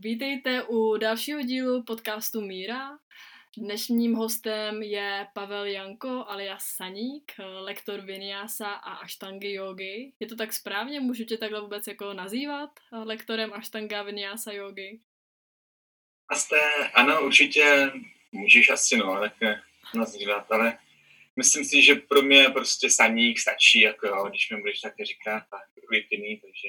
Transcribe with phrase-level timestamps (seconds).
[0.00, 2.98] Vítejte u dalšího dílu podcastu Míra.
[3.56, 10.12] Dnešním hostem je Pavel Janko alias Saník, lektor Vinyasa a Ashtangi yogi.
[10.20, 11.00] Je to tak správně?
[11.00, 12.70] Můžu tě takhle vůbec jako nazývat
[13.04, 14.50] lektorem Ashtanga Vinyasa?
[16.28, 16.54] Asi,
[16.94, 17.92] ano, určitě
[18.32, 19.34] můžeš asi no, tak
[19.94, 20.78] nazývat, ale
[21.36, 25.42] myslím si, že pro mě prostě Saník stačí, jako jo, když mi budeš také říkat,
[25.50, 25.60] tak
[26.10, 26.68] jiný, takže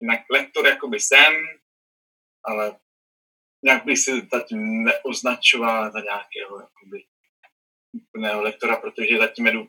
[0.00, 1.34] jinak lektor jakoby jsem,
[2.44, 2.78] ale
[3.64, 7.04] nějak bych si zatím neoznačoval za nějakého jakoby,
[7.92, 9.68] úplného lektora, protože zatím jedu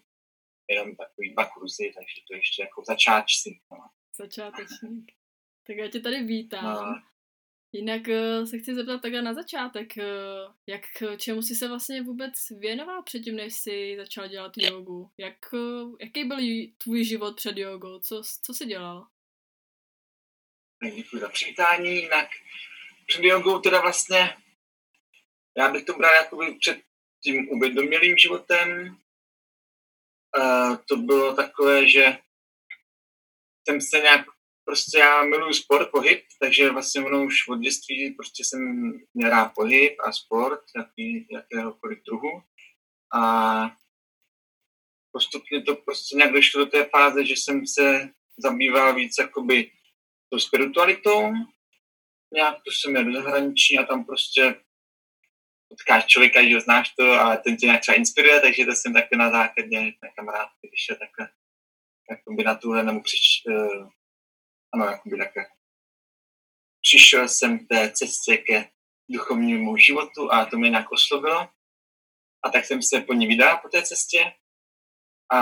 [0.69, 3.61] jenom takový dva kurzy, takže to ještě jako začátečník.
[3.71, 3.77] No.
[4.17, 5.11] Začátečník.
[5.67, 6.63] Tak já tě tady vítám.
[6.63, 7.01] No.
[7.73, 10.81] Jinak uh, se chci zeptat takhle na začátek, uh, jak,
[11.17, 15.11] čemu jsi se vlastně vůbec věnoval předtím, než jsi začal dělat jogu?
[15.17, 16.37] Jak, uh, jaký byl
[16.77, 17.99] tvůj život před jogou?
[17.99, 19.07] Co, co jsi dělal?
[20.89, 21.95] Děkuji za přivítání.
[21.95, 22.27] Jinak
[23.07, 24.37] před jogou teda vlastně,
[25.57, 26.81] já bych to bral jakoby před
[27.23, 28.97] tím uvědomělým životem.
[30.37, 32.17] Uh, to bylo takové, že
[33.67, 34.25] jsem se nějak,
[34.65, 39.53] prostě já miluji sport, pohyb, takže vlastně mnou už od dětství prostě jsem měl rád
[39.55, 42.43] pohyb a sport, jaký, jakéhokoliv druhu.
[43.13, 43.75] A
[45.11, 49.71] postupně to prostě nějak došlo do té fáze, že jsem se zabýval víc jakoby
[50.31, 51.33] tou spiritualitou,
[52.33, 54.55] nějak to jsem měl do zahraničí a tam prostě
[55.69, 58.93] potkáš člověka, že ho znáš to a ten tě nějak třeba inspiruje, takže to jsem
[58.93, 61.29] takhle na základě na kamarád, když je takhle
[62.09, 63.89] jakoby na tuhle, nebo přiš, uh,
[64.73, 65.45] ano, jakoby takhle.
[66.81, 68.69] Přišel jsem k té cestě ke
[69.09, 71.49] duchovnímu životu a to mě nějak oslovilo.
[72.43, 74.33] A tak jsem se po ní vydal po té cestě.
[75.33, 75.39] A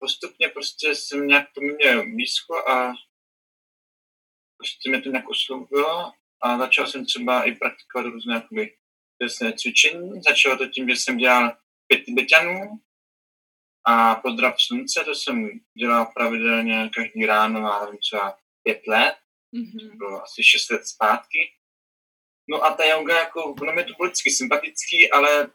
[0.00, 2.94] postupně prostě jsem nějak to měl blízko a
[4.60, 8.76] prostě mě to nějak oslovilo a začal jsem třeba i praktikovat různé jakoby,
[9.18, 10.22] tělesné cvičení.
[10.28, 12.80] Začalo to tím, že jsem dělal pět tibetanů
[13.86, 19.16] a pozdrav slunce, to jsem dělal pravidelně každý ráno, má třeba pět let,
[19.54, 19.96] mm-hmm.
[19.96, 21.52] bylo asi šest let zpátky.
[22.50, 25.50] No a ta yoga, jako, ono mi to bylo vždycky sympatický, ale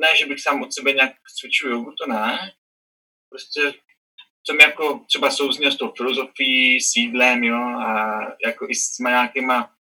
[0.00, 2.52] ne, že bych sám od sebe nějak cvičil jogu, to ne.
[3.30, 3.74] Prostě
[4.46, 9.74] jsem jako třeba souzněl s tou filozofií, sídlem, jo, a jako i s nějakýma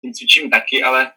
[0.00, 1.12] tím cvičím taky, ale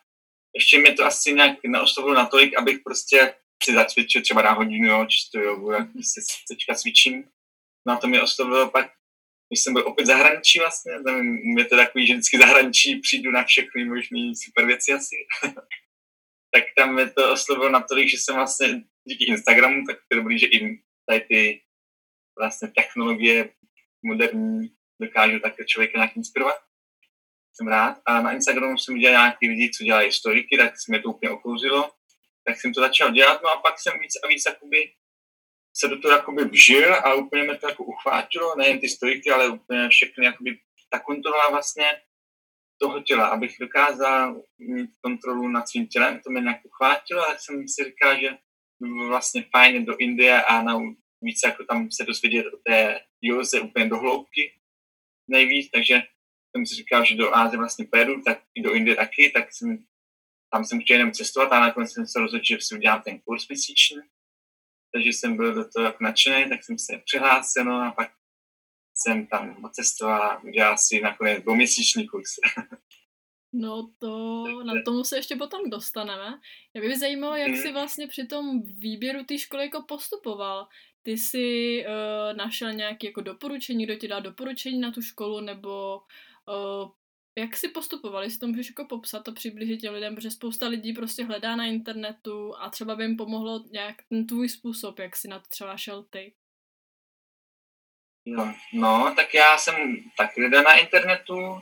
[0.56, 5.06] ještě mi to asi nějak neoslovilo natolik, abych prostě si zacvičil třeba na hodinu, jo,
[5.06, 7.23] čisto jogu, si teďka cvičím.
[7.88, 8.91] No a to mi oslovilo pak,
[9.50, 10.91] když jsem byl opět zahraničí vlastně,
[11.57, 15.16] je to takový, že vždycky zahraničí přijdu na všechny možné super věci asi.
[16.53, 20.47] tak tam mi to oslovilo natolik, že jsem vlastně díky Instagramu, tak to dobrý, že
[20.47, 21.61] i tady ty
[22.39, 23.49] vlastně technologie
[24.05, 24.69] moderní
[25.01, 26.55] dokážou také člověka nějak inspirovat.
[27.53, 28.01] Jsem rád.
[28.05, 31.29] A na Instagramu jsem viděl nějaký lidi, co dělají historiky, tak se mě to úplně
[31.29, 31.91] oklouzilo.
[32.45, 34.91] Tak jsem to začal dělat, no a pak jsem víc a víc jakoby
[35.73, 39.49] se do toho jakoby vžil a úplně mě to jako uchvátilo, nejen ty stojky, ale
[39.49, 40.59] úplně všechny jakoby
[40.89, 42.01] ta kontrola vlastně
[42.77, 47.67] toho těla, abych dokázal mít kontrolu nad svým tělem, to mě nějak uchvátilo, tak jsem
[47.67, 48.29] si říkal, že
[48.79, 50.79] by bylo vlastně fajn do Indie a na,
[51.21, 54.53] více jako tam se dozvědět o té józe úplně do hloubky
[55.27, 56.01] nejvíc, takže
[56.51, 59.85] jsem si říkal, že do Ázie vlastně pojedu, tak i do Indie taky, tak jsem,
[60.53, 63.47] tam jsem chtěl jenom cestovat a nakonec jsem se rozhodl, že si udělám ten kurz
[63.47, 63.97] měsíční,
[64.93, 68.11] takže jsem byl do toho jako nadšený, tak jsem se přihlásil no, a pak
[68.95, 72.29] jsem tam odcestoval a udělal si nakonec dvouměsíční kurz.
[73.53, 76.39] No to, na tomu se ještě potom dostaneme.
[76.73, 77.73] Já by mě zajímalo, jak jsi hmm.
[77.73, 80.67] vlastně při tom výběru té školy jako postupoval.
[81.03, 86.01] Ty jsi uh, našel nějaké jako doporučení, kdo ti dá doporučení na tu školu, nebo
[86.47, 86.91] uh,
[87.38, 90.94] jak si postupovali, si to můžeš jako popsat a přiblížit těm lidem, protože spousta lidí
[90.94, 95.28] prostě hledá na internetu a třeba by jim pomohlo nějak ten tvůj způsob, jak si
[95.28, 96.34] na to třeba šel ty.
[98.25, 99.75] No, no tak já jsem
[100.17, 101.61] taky lidé na internetu,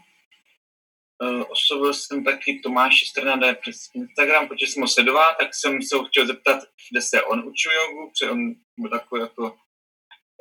[1.24, 5.96] uh, oslovil jsem taky Tomáše Strnada přes Instagram, protože jsem ho sledoval, tak jsem se
[5.96, 9.58] ho chtěl zeptat, kde se on učil jogu, protože on byl takový jako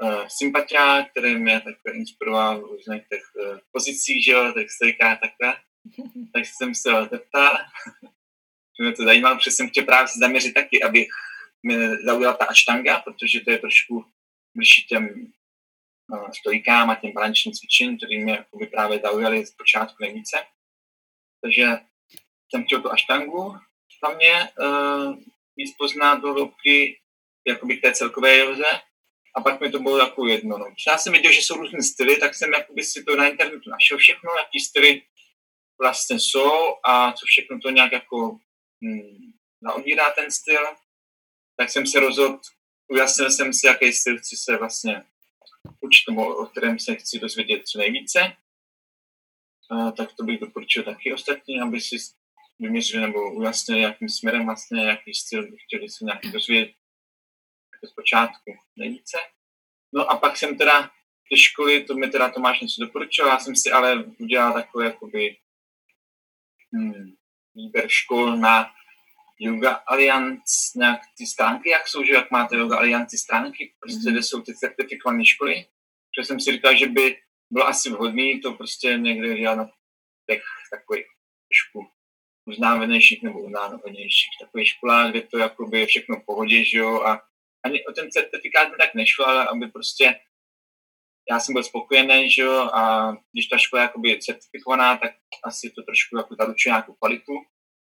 [0.02, 5.18] uh, sympatiák, který mě takhle inspiroval v různých těch uh, pozicích, že jo, těch stojkách
[5.20, 5.62] takhle.
[6.32, 7.58] tak jsem se ho zeptal.
[8.78, 11.06] mě to zajímalo, protože jsem chtěl právě se zaměřit taky, aby
[11.62, 14.04] mě zaujala ta aštanga, protože to je trošku
[14.54, 15.32] blížší těm
[16.12, 20.36] uh, stojkám a těm balančním cvičením, který mě právě zaujaly z počátku nejvíce.
[21.42, 21.64] Takže
[22.50, 23.54] jsem chtěl tu aštangu
[24.00, 25.16] tam mě uh,
[25.56, 25.76] víc
[26.22, 27.00] do hloubky
[27.46, 28.80] jakoby té celkové joze
[29.36, 30.58] a pak mi to bylo jako jedno.
[30.58, 30.66] No.
[30.88, 33.98] Já jsem viděl, že jsou různé styly, tak jsem jakoby si to na internetu našel
[33.98, 35.02] všechno, jaký styly
[35.80, 38.38] vlastně jsou a co všechno to nějak jako
[38.84, 39.32] hm,
[39.62, 40.66] naobírá ten styl,
[41.56, 42.40] tak jsem se rozhodl,
[42.88, 45.04] ujasnil jsem si, jaký styl chci se vlastně
[45.80, 48.36] učit, o kterém se chci dozvědět co nejvíce.
[49.96, 51.96] Tak to bych doporučil taky ostatní, aby si
[52.58, 56.74] vyměřili nebo ujasnili, jakým směrem vlastně, jaký styl by chtěli se nějaký dozvědět
[57.84, 59.18] z počátku nejvíce.
[59.94, 60.90] No a pak jsem teda
[61.30, 65.36] ty školy, to mi teda Tomáš něco doporučil, já jsem si ale udělal takové jakoby
[66.72, 67.14] hmm,
[67.54, 68.70] výběr škol na
[69.40, 74.12] Yoga Alliance, nějak ty stránky, jak jsou, že jak máte Yoga Alliance stránky, prostě mm-hmm.
[74.12, 75.54] kde jsou ty certifikované školy.
[75.54, 77.16] Protože jsem si říkal, že by
[77.50, 79.70] bylo asi vhodné to prostě někde dělat na
[80.30, 81.06] těch takových
[81.48, 81.92] trošku
[82.46, 87.22] uznávanějších nebo uznávanějších takových školách, kde to jakoby je všechno v pohodě, že jo, a
[87.64, 90.20] ani o ten certifikát tak nešlo, ale aby prostě
[91.30, 95.12] já jsem byl spokojený, že jo, a když ta škola jakoby je certifikovaná, tak
[95.44, 97.32] asi to trošku jako zaručuje nějakou kvalitu.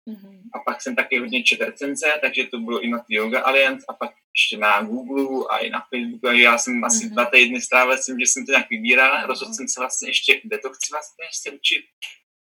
[0.08, 0.40] Mm-hmm.
[0.54, 3.92] A pak jsem taky hodně četl recenze, takže to bylo i na Yoga Alliance a
[3.92, 6.28] pak ještě na Google a i na Facebooku.
[6.28, 7.12] A já jsem asi mm-hmm.
[7.12, 9.16] dva týdny strávil tím, že jsem to nějak vybíral.
[9.16, 9.26] Mm-hmm.
[9.26, 11.84] Rozhodl jsem se vlastně ještě, kde to chci vlastně ještě učit.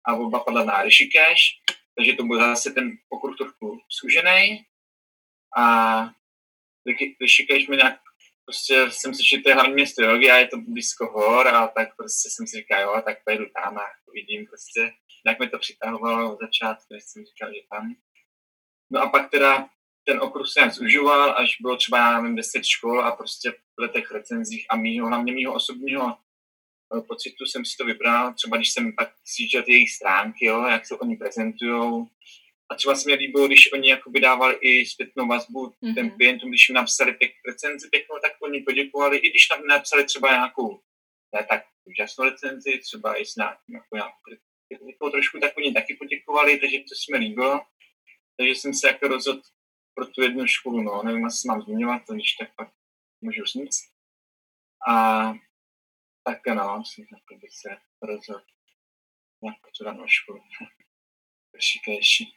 [0.07, 1.43] A oba padla na Rishikesh,
[1.97, 4.65] takže to byl zase ten okruh trochu sužený.
[5.57, 5.65] A
[7.21, 7.99] Rishikesh mi nějak
[8.45, 11.67] prostě jsem si, že to je hlavní město jogy a je to blízko hor a
[11.67, 14.93] tak prostě jsem si říkal, jo, tak pojedu tam a vidím prostě,
[15.25, 17.95] jak mi to přitahovalo od začátku, než jsem říkal, že tam.
[18.91, 19.69] No a pak teda
[20.05, 24.11] ten okruh jsem zužoval, až bylo třeba, já nevím, 10 škol a prostě v letech
[24.11, 26.17] recenzích a mýho, hlavně mýho osobního
[26.97, 30.67] eh, pocitu jsem si to vybral, třeba když jsem pak sjížděl ty jejich stránky, jo,
[30.67, 32.07] jak se oni prezentují,
[32.69, 35.95] a třeba se mi líbilo, když oni jako vydávali i zpětnou vazbu mm-hmm.
[35.95, 40.05] těm klientům, když jim napsali pěk, recenzi pěknou, tak oni poděkovali, i když tam napsali
[40.05, 40.81] třeba nějakou
[41.35, 43.79] ne tak úžasnou recenzi, třeba i s nějakým
[44.71, 47.65] jako trošku, tak oni taky poděkovali, takže to se mi líbilo.
[48.37, 49.41] Takže jsem se jako rozhodl
[49.93, 52.69] pro tu jednu školu, no, nevím, jestli mám zmiňovat, to když tak pak
[53.21, 53.93] můžu říct.
[54.87, 55.23] A
[56.23, 57.69] tak no, jsem jako bych se
[58.01, 58.45] rozhodl
[59.41, 60.39] pro tu danou školu.
[61.57, 62.33] Ršikejší.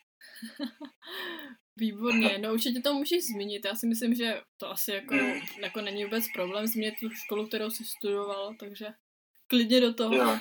[1.77, 3.65] Výborně, no určitě to můžeš zmínit.
[3.65, 5.41] Já si myslím, že to asi jako, mm.
[5.63, 8.87] jako není vůbec problém změnit tu školu, kterou jsi studoval, takže
[9.47, 10.15] klidně do toho.
[10.15, 10.39] Jo.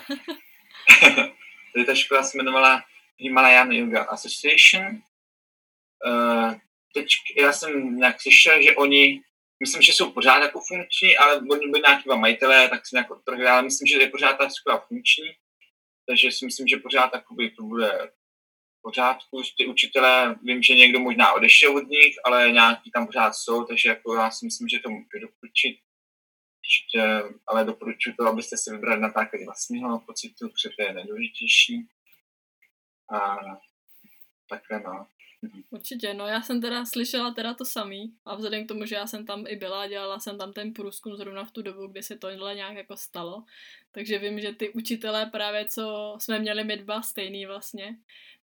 [1.84, 2.84] ta škola se jmenovala
[3.18, 5.02] Himalayan Yoga Association.
[6.06, 6.54] Uh,
[6.94, 7.06] teď
[7.36, 9.20] já jsem nějak slyšel, že oni,
[9.60, 13.46] myslím, že jsou pořád jako funkční, ale oni byli nějaký majitelé, tak jsem jako trhli,
[13.46, 15.30] ale myslím, že je pořád ta škola funkční.
[16.08, 17.12] Takže si myslím, že pořád
[17.56, 18.10] to bude
[18.82, 23.64] pořádku, ty učitelé, vím, že někdo možná odešel od nich, ale nějaký tam pořád jsou,
[23.64, 25.76] takže jako já si myslím, že to můžu doporučit.
[26.66, 31.88] Určitě, ale doporučuji to, abyste si vybrali na základě vlastního pocitu, protože to je nejdůležitější.
[33.14, 33.36] A
[34.48, 35.06] takhle no.
[35.70, 39.06] Určitě, no já jsem teda slyšela teda to samý a vzhledem k tomu, že já
[39.06, 42.16] jsem tam i byla, dělala jsem tam ten průzkum zrovna v tu dobu, kdy se
[42.16, 43.44] tohle nějak jako stalo,
[43.92, 47.96] takže vím, že ty učitelé právě, co jsme měli my dva stejný vlastně,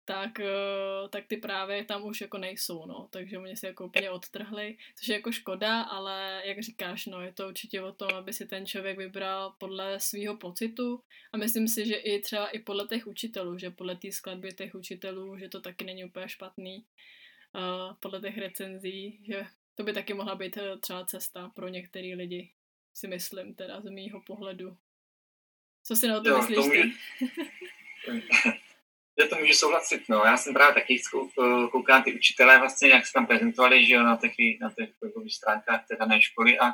[0.04, 4.10] tak, eh, tak ty právě tam už jako nejsou, no, takže oni se jako úplně
[4.10, 8.32] odtrhli, což je jako škoda, ale jak říkáš, no, je to určitě o tom, aby
[8.32, 11.02] si ten člověk vybral podle svého pocitu
[11.32, 14.74] a myslím si, že i třeba i podle těch učitelů, že podle té skladby těch
[14.74, 16.84] učitelů, že to taky není úplně špatný,
[17.54, 22.14] uh, podle těch recenzí, že to by taky mohla být eh, třeba cesta pro některý
[22.14, 22.50] lidi,
[22.94, 24.76] si myslím, teda z mýho pohledu.
[25.84, 26.92] Co si na to jo, myslíš ty?
[29.20, 30.22] že to může souhlasit, no.
[30.24, 31.00] Já jsem právě taky
[31.72, 34.88] koukal na ty učitelé vlastně, jak se tam prezentovali, že jo, na těch, na těch
[35.02, 36.72] webových stránkách té dané školy a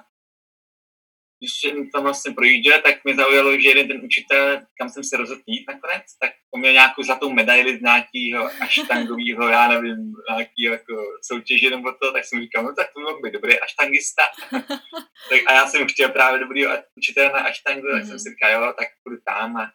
[1.40, 5.16] když jsem tam vlastně projížděl, tak mi zaujalo, že jeden ten učitel, kam jsem se
[5.16, 10.62] rozhodl jít nakonec, tak on měl nějakou zlatou medaili z nějakého aštangového, já nevím, nějaký
[10.62, 14.23] jako soutěže nebo to, tak jsem říkal, no tak to mohl být dobrý aštangista.
[15.30, 16.64] tak, a já jsem chtěl právě dobrý
[16.97, 18.09] učitele na aštangu, tak mm-hmm.
[18.09, 19.73] jsem si říkal, jo, tak půjdu tam a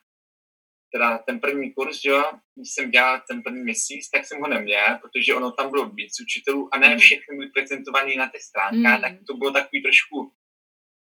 [0.94, 2.24] teda ten první kurz, jo,
[2.56, 6.14] když jsem dělal ten první měsíc, tak jsem ho neměl, protože ono tam bylo víc
[6.22, 7.00] učitelů a ne mm.
[7.00, 9.02] všechny byly prezentovaný na těch stránkách, mm.
[9.02, 10.34] tak to bylo takový trošku,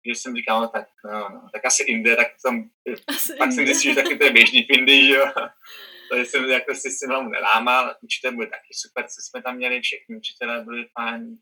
[0.05, 2.69] že jsem říkal, no, tak, no, no, tak asi Indie, tak tam,
[3.07, 5.25] asi pak jsem zjistil, že taky to je běžný v Indii, že jo.
[6.09, 9.81] Takže jsem jako si s hlavu nelámal, učitel byl taky super, co jsme tam měli,
[9.81, 11.37] všechny učitelé byli fajn,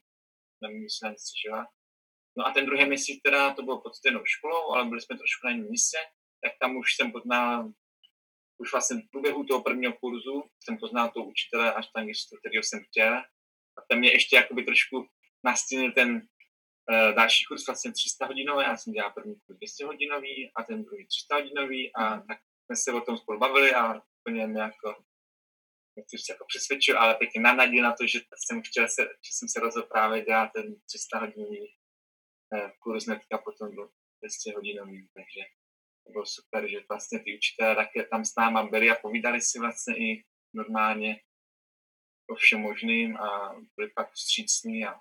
[0.61, 1.63] nevím, jestli že jo.
[2.37, 5.47] No a ten druhý měsíc teda to bylo pod stejnou školou, ale byli jsme trošku
[5.47, 5.97] na jiném místě,
[6.43, 7.71] tak tam už jsem poznal
[8.59, 12.83] už vlastně v průběhu toho prvního kurzu jsem poznal toho učitele až tangistu, kterého jsem
[12.83, 13.13] chtěl.
[13.77, 15.07] A ten mě ještě jakoby trošku
[15.43, 20.51] nastínil ten uh, další kurz, vlastně 300 hodinový, já jsem dělal první kurz 200 hodinový
[20.55, 24.47] a ten druhý 300 hodinový a tak jsme se o tom spolu bavili a úplně
[24.47, 25.03] mě jako
[25.95, 29.47] nechci říct jako přesvědčil, ale pěkně nanadil na to, že jsem chtěl se, že jsem
[29.49, 31.75] se rozhodl právě dělat ten 300 hodinový
[32.53, 33.89] eh, kurz netka potom byl
[34.21, 35.41] 200 hodinový, takže
[36.09, 39.59] to bylo super, že vlastně ty učitelé také tam s náma byli a povídali si
[39.59, 40.23] vlastně i
[40.53, 41.21] normálně
[42.29, 44.93] o všem možným a byli pak vstřícní a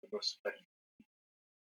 [0.00, 0.52] to bylo super.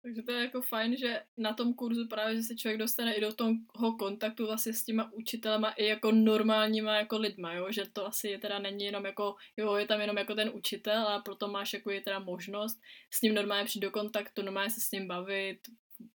[0.02, 3.22] Takže to je jako fajn, že na tom kurzu právě, že se člověk dostane i
[3.22, 7.72] do toho kontaktu vlastně s těma učitelema i jako normálníma jako lidma, jo?
[7.72, 11.08] že to asi je teda není jenom jako, jo, je tam jenom jako ten učitel
[11.08, 12.80] a proto máš jako je teda možnost
[13.14, 15.60] s ním normálně přijít do kontaktu, normálně se s ním bavit,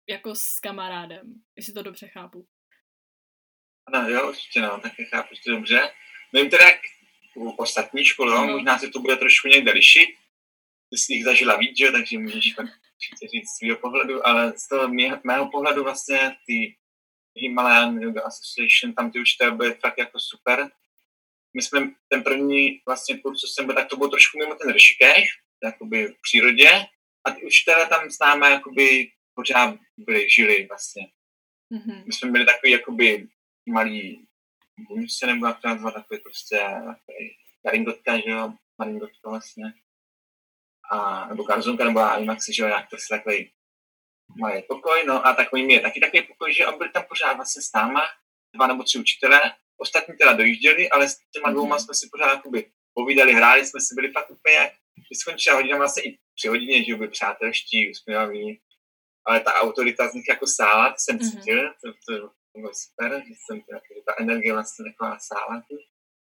[0.08, 2.46] jako s kamarádem, jestli to dobře chápu.
[3.92, 5.90] No jo, určitě no, taky chápu, že to dobře.
[6.32, 6.80] Nevím teda, jak
[7.34, 8.46] u ostatní školy, no.
[8.46, 10.08] možná se to bude trošku někde lišit,
[10.90, 11.92] ty jsi jich zažila víc, že?
[11.92, 12.66] takže můžeš tak
[13.32, 16.76] říct svého pohledu, ale z toho mě, mého pohledu vlastně ty
[17.36, 20.70] Himalayan Yoga Association, tam ty učitelé byly fakt jako super.
[21.56, 24.72] My jsme ten první vlastně kurz, co jsem byl, tak to bylo trošku mimo ten
[24.72, 25.28] Rishikesh,
[25.64, 26.86] jakoby v přírodě,
[27.24, 31.06] a ty učitelé tam s námi jakoby pořád byli, žili vlastně.
[31.72, 32.06] Mm-hmm.
[32.06, 33.28] My jsme byli takový jakoby
[33.68, 34.26] malý
[34.88, 37.36] buňce, nebo jak to nazvat, takový prostě takový
[37.66, 39.72] garingotka, že jo, maringotka vlastně
[40.90, 43.52] a, nebo Garzonka, nebo IMAX, že jo, jak to si takový
[44.40, 47.62] malý pokoj, no a takový je taky takový pokoj, že on byl tam pořád vlastně
[47.62, 48.02] s náma,
[48.54, 49.40] dva nebo tři učitelé,
[49.76, 51.54] ostatní teda dojížděli, ale s těma mhm.
[51.54, 55.78] dvouma jsme si pořád jakoby povídali, hráli jsme si, byli pak úplně, když skončila hodina
[55.78, 58.60] vlastně i při hodině, že byli přátelští, usměvaví,
[59.24, 61.30] ale ta autorita z nich jako sála, to jsem mm-hmm.
[61.30, 65.62] cítil, to, to, to bylo super, že jsem teda, ta energie vlastně taková sála.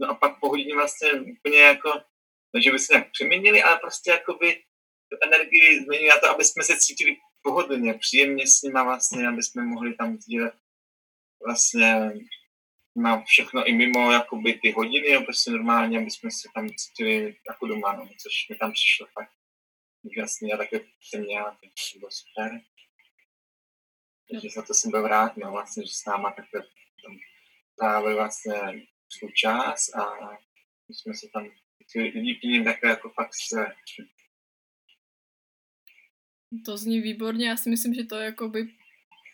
[0.02, 1.90] No a pak po hodině vlastně úplně jako
[2.54, 4.64] ne, že by se nějak přeměnili, ale prostě jakoby
[5.10, 9.44] tu energii změnili na to, aby jsme se cítili pohodlně, příjemně s nima vlastně, aby
[9.44, 10.54] jsme mohli tam sdílet
[11.46, 12.14] vlastně
[12.96, 17.68] mám všechno i mimo jakoby ty hodiny, prostě normálně, aby jsme se tam cítili jako
[17.68, 19.32] doma, no, což mi tam přišlo fakt
[20.04, 22.62] úžasný a také jsem měla, to bylo super.
[24.32, 26.62] Takže za to jsem byl rád, no, vlastně, že s náma takhle
[27.04, 27.18] tam
[27.80, 28.54] trávili vlastně
[29.10, 30.32] svůj čas a
[30.90, 31.50] my jsme se tam
[32.14, 33.66] díky nim takhle jako fakt se...
[36.66, 38.68] To zní výborně, já si myslím, že to jakoby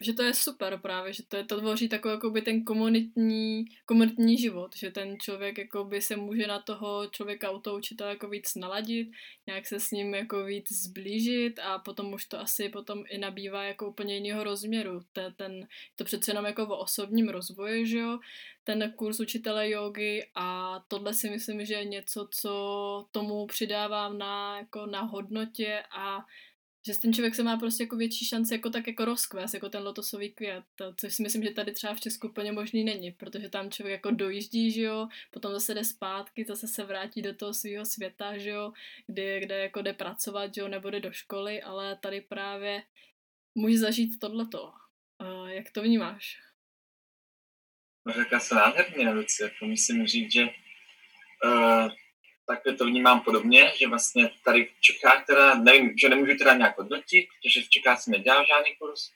[0.02, 4.38] že to je super právě, že to, je, to tvoří takový jakoby ten komunitní, komunitní
[4.38, 8.56] život, že ten člověk jakoby se může na toho člověka u toho učitele jako víc
[8.56, 9.10] naladit,
[9.48, 13.64] nějak se s ním jako víc zblížit a potom už to asi potom i nabývá
[13.64, 15.00] jako úplně jiného rozměru.
[15.14, 18.20] To, ten, to přece jenom jako o osobním rozvoji, že jo,
[18.64, 24.58] ten kurz učitele jogy a tohle si myslím, že je něco, co tomu přidávám na,
[24.58, 26.26] jako na hodnotě a
[26.88, 29.84] že ten člověk se má prostě jako větší šance jako tak jako rozkvést, jako ten
[29.84, 30.64] lotosový květ,
[30.96, 34.12] což si myslím, že tady třeba v Česku úplně možný není, protože tam člověk jako
[34.12, 38.50] dojíždí, že jo, potom zase jde zpátky, zase se vrátí do toho svého světa, že
[38.50, 38.74] jo,
[39.08, 42.84] kde, kde jako jde pracovat, že jo, nebo jde do školy, ale tady právě
[43.56, 44.74] může zažít tohleto.
[45.22, 46.42] Uh, jak to vnímáš?
[48.06, 50.44] No, řekla se nádherně věci, jako musím říct, že
[51.46, 51.90] uh,
[52.50, 56.78] tak to vnímám podobně, že vlastně tady v Čechách teda, nevím, že nemůžu teda nějak
[56.78, 59.12] hodnotit, protože v Čechách jsem nedělal žádný kurz,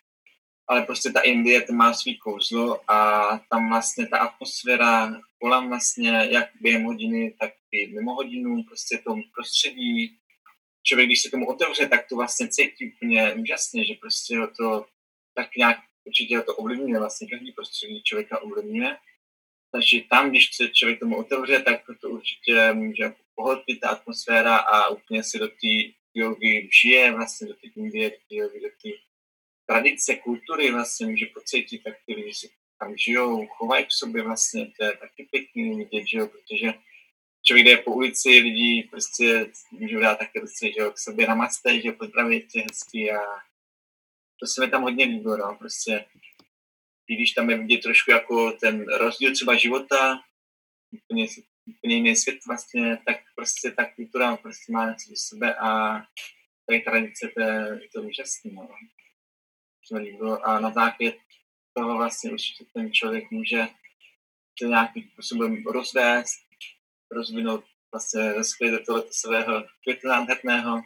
[0.68, 6.28] ale prostě ta Indie to má svý kouzlo a tam vlastně ta atmosféra kolem vlastně,
[6.30, 10.18] jak během hodiny, tak i mimo hodinu, prostě to prostředí,
[10.84, 14.86] člověk, když se tomu otevře, tak to vlastně cítí úplně úžasně, že prostě to
[15.36, 18.98] tak nějak určitě to ovlivňuje, vlastně každý prostředí člověka ovlivňuje.
[19.76, 24.88] Takže tam, když se člověk tomu otevře, tak to určitě může pohltit ta atmosféra a
[24.88, 25.74] úplně si do té
[26.14, 28.90] jogy žije, vlastně do té Indie, do té jogy, do té
[29.66, 32.50] tradice, kultury vlastně může pocítit, tak ty lidi si
[32.80, 36.74] tam žijou, chovají k sobě vlastně, to je taky pěkný vidět, že jo, protože
[37.44, 41.82] člověk jde po ulici, lidi prostě můžou dát také prostě, že jo, k sobě namaste,
[41.82, 43.20] že pozdraví tě hezký a
[44.40, 46.06] to se mi tam hodně líbilo, no, prostě
[47.14, 50.20] i když tam je vidět trošku jako ten rozdíl třeba života,
[50.92, 51.28] úplně
[51.66, 56.02] úplně jiný svět vlastně, tak prostě ta kultura prostě má něco do sebe a
[56.66, 58.52] tady tradice, to je, to úžasné.
[58.52, 58.70] No.
[60.44, 61.14] A na základě
[61.74, 63.68] toho vlastně určitě ten člověk může
[64.60, 66.40] se nějakým způsobem rozvést,
[67.12, 70.82] rozvinout vlastně rozkvět tohoto svého květu nádherného,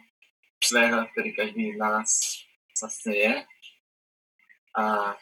[0.64, 2.20] svého, který každý z nás
[2.82, 3.46] vlastně je.
[4.78, 5.16] A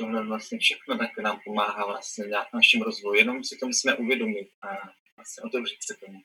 [0.00, 4.48] tohle vlastně všechno tak nám pomáhá vlastně nějak našim rozvoji, jenom si to musíme uvědomit
[4.62, 4.68] a
[5.16, 6.18] vlastně otevřít se tomu.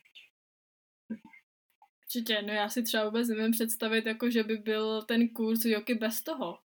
[2.03, 5.93] Určitě, no já si třeba vůbec nevím představit, jako že by byl ten kurz joky
[5.93, 6.59] bez toho.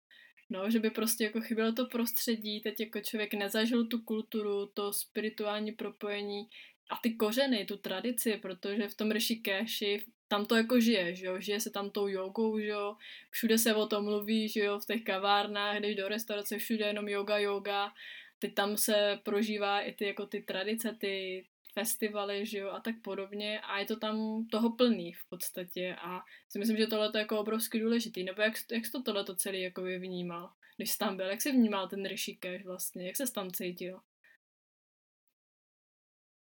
[0.50, 4.92] No, že by prostě jako chybělo to prostředí, teď jako člověk nezažil tu kulturu, to
[4.92, 6.48] spirituální propojení
[6.90, 11.40] a ty kořeny, tu tradici, protože v tom Rishikeshi tam to jako žije, že jo,
[11.40, 12.96] žije se tam tou jogou, že jo,
[13.30, 17.08] všude se o tom mluví, že jo, v těch kavárnách, když do restaurace, všude jenom
[17.08, 17.92] yoga, yoga,
[18.38, 21.44] teď tam se prožívá i ty jako ty tradice, ty
[21.74, 23.60] festivaly, že jo, a tak podobně.
[23.60, 25.96] A je to tam toho plný v podstatě.
[26.00, 29.24] A si myslím, že tohle je jako obrovsky důležitý, nebo jak, jak jsi to tohle
[29.36, 33.32] celý jako vnímal, když jsi tam byl, jak jsi vnímal ten Rishikesh vlastně, jak se
[33.32, 34.00] tam cítil?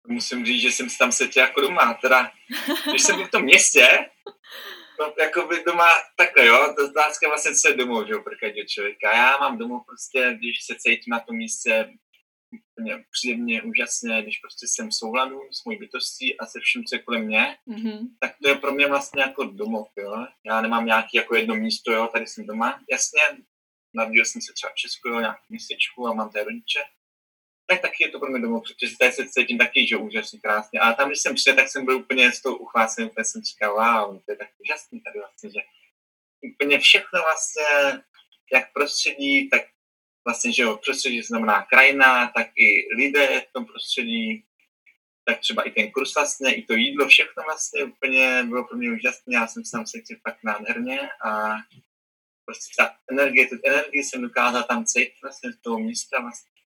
[0.08, 2.32] Musím říct, že jsem se tam cítil jako doma, teda,
[2.90, 4.10] když jsem byl v tom městě,
[5.00, 5.88] no, jako by doma,
[6.18, 9.16] takhle jo, to otázka vlastně, co je domů, že jo, pro každého člověka.
[9.16, 11.94] Já mám domů prostě, když se cítím na tom místě,
[12.52, 16.96] úplně příjemně, úžasně, když prostě jsem v souladu s mojí bytostí a se vším, co
[16.96, 18.00] je kolem mě, mm-hmm.
[18.20, 20.26] tak to je pro mě vlastně jako domov, jo.
[20.46, 22.80] Já nemám nějaký jako jedno místo, jo, tady jsem doma.
[22.92, 23.22] Jasně,
[23.94, 26.80] narodil jsem se třeba v Česku, jo, nějaký městečku a mám tady rodiče.
[27.70, 30.80] Tak taky je to pro mě domov, protože tady se cítím taky, že úžasně krásně.
[30.80, 33.74] Ale tam, když jsem přišel, tak jsem byl úplně s tou uchvácený, úplně jsem říkal,
[33.74, 35.60] wow, to je tak úžasný tady vlastně, že
[36.54, 38.02] úplně všechno vlastně,
[38.54, 39.62] jak prostředí, tak
[40.26, 44.44] vlastně, že jo, prostředí znamená krajina, tak i lidé v tom prostředí,
[45.26, 48.92] tak třeba i ten kurz vlastně, i to jídlo, všechno vlastně úplně bylo pro mě
[48.92, 51.56] úžasné, já jsem se tam cítil fakt nádherně a
[52.46, 56.57] prostě ta energie, tu energii jsem dokázal tam cítit vlastně z toho místa vlastně.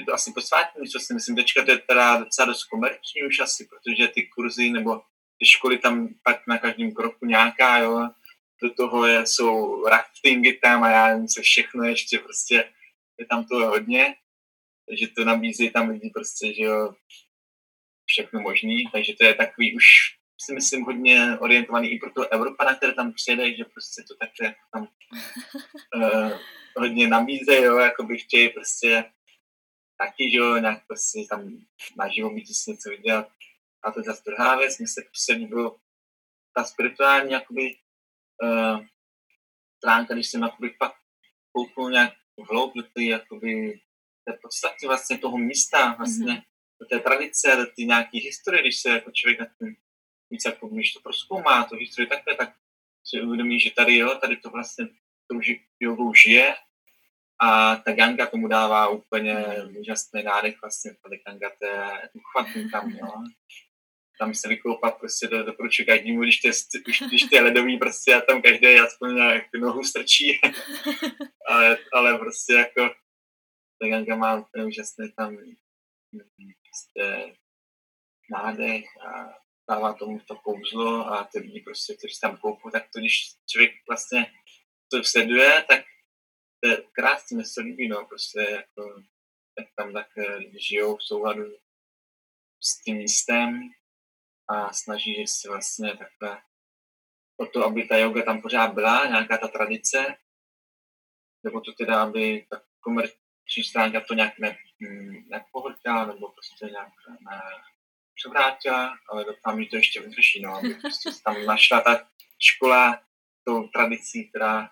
[0.00, 3.40] Je to asi posvátní co si myslím, teďka to je teda docela dost komerční už
[3.40, 5.02] asi, protože ty kurzy nebo
[5.38, 8.08] ty školy tam pak na každém kroku nějaká, jo,
[8.62, 12.72] do toho je, jsou raftingy tam a já nevím, co všechno ještě, prostě
[13.18, 14.14] je tam to hodně,
[14.88, 16.94] takže to nabízí tam lidi prostě, že jo,
[18.06, 19.84] všechno možný, takže to je takový už
[20.40, 24.54] si myslím hodně orientovaný i pro toho Evropana, který tam přijede, že prostě to také
[24.72, 24.88] tam
[25.94, 26.32] uh,
[26.76, 29.04] hodně nabíze, jo, jako by chtějí prostě
[30.00, 31.58] taky, že jo, nějak prostě tam
[31.96, 33.28] na živobytí si něco vydělat.
[33.82, 35.76] A to je zase druhá věc, mně se prostě líbilo
[36.54, 37.76] ta spirituální jakoby
[38.42, 38.84] uh,
[39.76, 40.92] stránka, když jsem jakoby pak
[41.52, 42.12] kouknul nějak
[42.50, 43.80] hloub do té jakoby
[44.24, 46.44] té podstaty vlastně toho místa, vlastně mm-hmm.
[46.80, 49.76] do té tradice, do té nějaké historie, když se jako člověk na tím
[50.30, 52.56] víc jako, když to proskoumá, to historii takhle, tak
[53.04, 54.88] si uvědomí, že tady jo, tady to vlastně
[55.26, 55.40] tou
[55.80, 56.54] jogou žije
[57.42, 59.46] a ta ganga tomu dává úplně
[59.80, 63.08] úžasný nádech vlastně, ta ganga to je uchvatný tam, jo
[64.20, 66.52] tam se vykoupat prostě do, doporučuji každému, když to je,
[66.84, 70.40] když, když to je ledový prostě a tam každý aspoň nějak nohu strčí,
[71.46, 72.94] ale, ale prostě jako
[73.82, 75.36] Veganka má úplně úžasný tam
[76.66, 77.34] prostě
[78.30, 79.34] nádech a
[79.70, 83.14] dává tomu to kouzlo a ty lidi prostě, kteří tam koupou, tak to když
[83.50, 84.26] člověk vlastně
[84.90, 85.80] to sleduje, tak
[86.60, 89.02] to je krásně, mě se líbí, no, prostě jako,
[89.54, 91.56] tak tam tak lidi žijou v souladu
[92.60, 93.70] s tím místem,
[94.50, 96.42] a snaží se vlastně takhle
[97.36, 100.16] o to, aby ta yoga tam pořád byla, nějaká ta tradice,
[101.42, 106.92] nebo to teda, aby ta komerční stránka to nějak ne, mm, nepohltila, nebo prostě nějak
[107.30, 107.40] ne,
[108.14, 113.02] převrátila, ale doufám, že to ještě vydrží, no, aby prostě tam našla ta škola
[113.44, 114.70] tou tradicí, která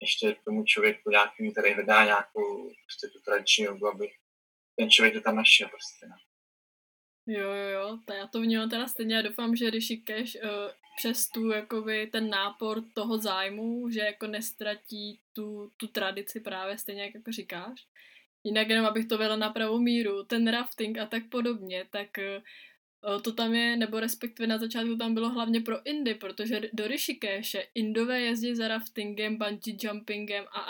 [0.00, 4.10] ještě tomu člověku nějakým, který hledá nějakou prostě tu tradiční jogu, aby
[4.78, 6.06] ten člověk to tam našel prostě.
[6.06, 6.16] No.
[7.28, 10.50] Jo, jo, jo, to já to vnímám teda stejně a doufám, že Rishikesh uh,
[10.96, 17.02] přes tu, jakoby, ten nápor toho zájmu, že jako nestratí tu, tu tradici právě stejně,
[17.02, 17.86] jak jako říkáš.
[18.44, 22.42] Jinak jenom, abych to vedla na pravou míru, ten rafting a tak podobně, tak uh,
[23.22, 27.66] to tam je, nebo respektive na začátku tam bylo hlavně pro Indy, protože do Rishikeshe
[27.74, 30.60] Indové jezdí za raftingem, bungee jumpingem a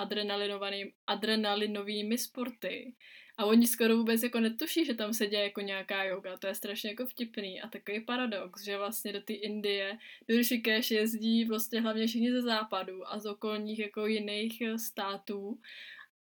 [1.07, 2.95] adrenalinovými sporty.
[3.39, 6.39] A oni skoro vůbec jako netuší, že tam se děje jako nějaká yoga.
[6.39, 10.91] To je strašně jako vtipný a takový paradox, že vlastně do té Indie, do Rishikesh
[10.91, 15.61] jezdí vlastně hlavně všichni ze západu a z okolních jako jiných eh, států,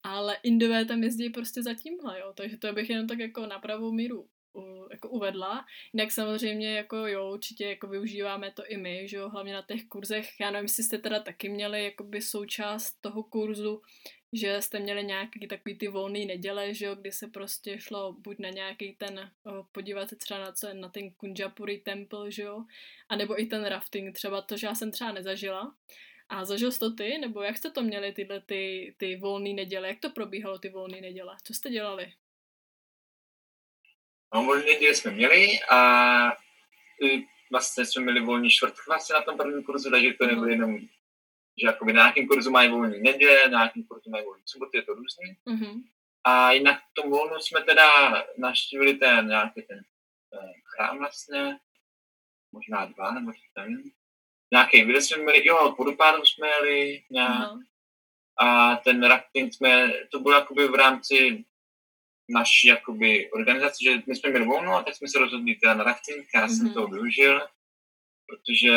[0.03, 2.33] ale Indové tam jezdí prostě za tímhle, jo.
[2.35, 4.27] Takže to bych jenom tak jako na pravou míru
[4.91, 5.65] jako uvedla.
[5.93, 9.85] Jinak samozřejmě jako jo, určitě jako využíváme to i my, že jo, hlavně na těch
[9.85, 10.39] kurzech.
[10.39, 13.81] Já nevím, jestli jste teda taky měli jakoby součást toho kurzu
[14.35, 18.39] že jste měli nějaký takový ty volný neděle, že jo, kdy se prostě šlo buď
[18.39, 19.31] na nějaký ten,
[19.71, 22.63] podívat se třeba na, co, na ten Kunjapuri temple, že jo,
[23.09, 25.75] anebo i ten rafting, třeba to, že já jsem třeba nezažila.
[26.29, 29.87] A zažil jsi to ty, nebo jak jste to měli, tyhle ty, ty volné neděle,
[29.87, 32.13] jak to probíhalo ty volné neděle, co jste dělali?
[34.33, 36.37] No, volné neděle jsme měli a
[37.51, 40.79] vlastně jsme měli volný čtvrtek vlastně na tom prvním kurzu, takže to nebylo jenom
[41.61, 44.83] že jakoby na nějakém kurzu mají volný neděle, na nějakém kurzu mají volný soboty, je
[44.83, 45.37] to různý.
[45.47, 45.83] Mm-hmm.
[46.23, 47.87] A jinak v tom volnu jsme teda
[48.37, 49.83] naštívili ten nějaký ten,
[50.29, 51.59] ten chrám vlastně,
[52.51, 53.83] možná dva, nebo ten.
[54.51, 57.29] Nějaký video jsme měli, jo, vodopádu jsme jeli nějak.
[57.29, 57.59] Aha.
[58.37, 61.45] A ten rafting jsme, to bylo jakoby v rámci
[62.29, 65.83] naší jakoby organizace, že my jsme měli volno a tak jsme se rozhodli teda na
[65.83, 66.73] rafting, já jsem Mhm.
[66.73, 67.41] to využil,
[68.27, 68.73] protože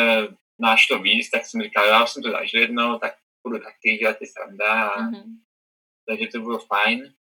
[0.59, 3.13] náš to víc, tak jsem říkal, já jsem to zažil jednou, tak
[3.47, 5.23] budu taky dělat ty sranda, a, Mhm.
[6.07, 7.13] takže to bylo fajn.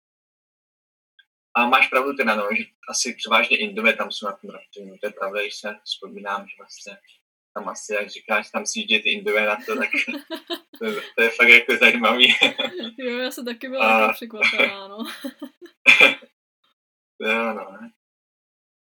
[1.55, 5.07] A máš pravdu teda, no, že asi převážně Indové tam jsou na tom raftingu, to
[5.07, 6.97] je pravda, když se vzpomínám, že vlastně
[7.53, 9.89] tam asi, jak říkáš, tam si ty Indové na to, tak
[10.79, 12.27] to, je- to je fakt jako zajímavý.
[12.97, 14.97] Jo, já jsem taky byla A- jako překvapená, no.
[17.21, 17.89] Jo, no.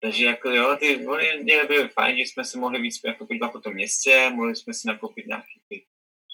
[0.01, 3.59] Takže jako jo, ty vody byly fajn, že jsme se mohli víc jako podívat po
[3.59, 5.85] tom městě, mohli jsme si nakoupit nějaký ty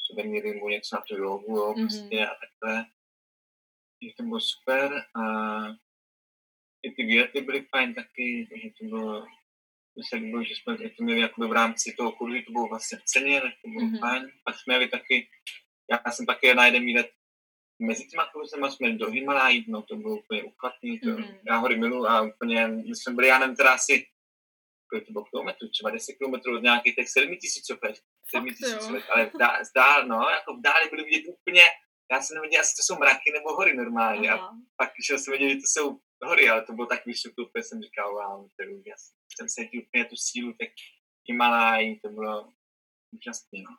[0.08, 1.88] suvenýry nebo něco na tu jogu, jo, Mhm.
[1.88, 2.86] prostě a takhle.
[4.00, 5.22] Takže to bylo super a
[6.84, 9.26] i ty výlety byly fajn taky, takže to bylo,
[9.96, 12.98] mně se líbilo, že jsme to měli jakoby v rámci toho kurzu, to bylo vlastně
[12.98, 13.98] v ceně, tak to bylo Mhm.
[14.00, 14.32] fajn.
[14.44, 15.30] Pak jsme jeli taky,
[15.92, 17.12] já jsem taky na jeden výlet
[17.82, 21.38] mezi těma kurzema jsme do Himalají, no to bylo úplně uchvatný, to, Mhm.
[21.48, 24.08] já hory milu a úplně, my jsme byli, já nevím, teda asi,
[24.90, 28.52] kolik to bylo kilometrů, třeba 10 kilometrů od nějakých těch 7 tisícovek, 7 Fakt jo.
[28.78, 31.62] tisícovek, ale v dá, zdál, no, jako v dáli byly vidět úplně,
[32.12, 34.58] já jsem nevěděl, jestli to jsou mraky nebo hory normálně, a Aha.
[34.78, 37.82] pak když jsem věděl, že to jsou hory, ale to bylo tak vysoko, úplně jsem
[37.82, 39.18] říkal, wow, to je úžasné.
[39.36, 40.72] Jsem se úplně tu sílu těch
[41.30, 42.50] Himalají, to bylo
[43.12, 43.76] úžasné, no.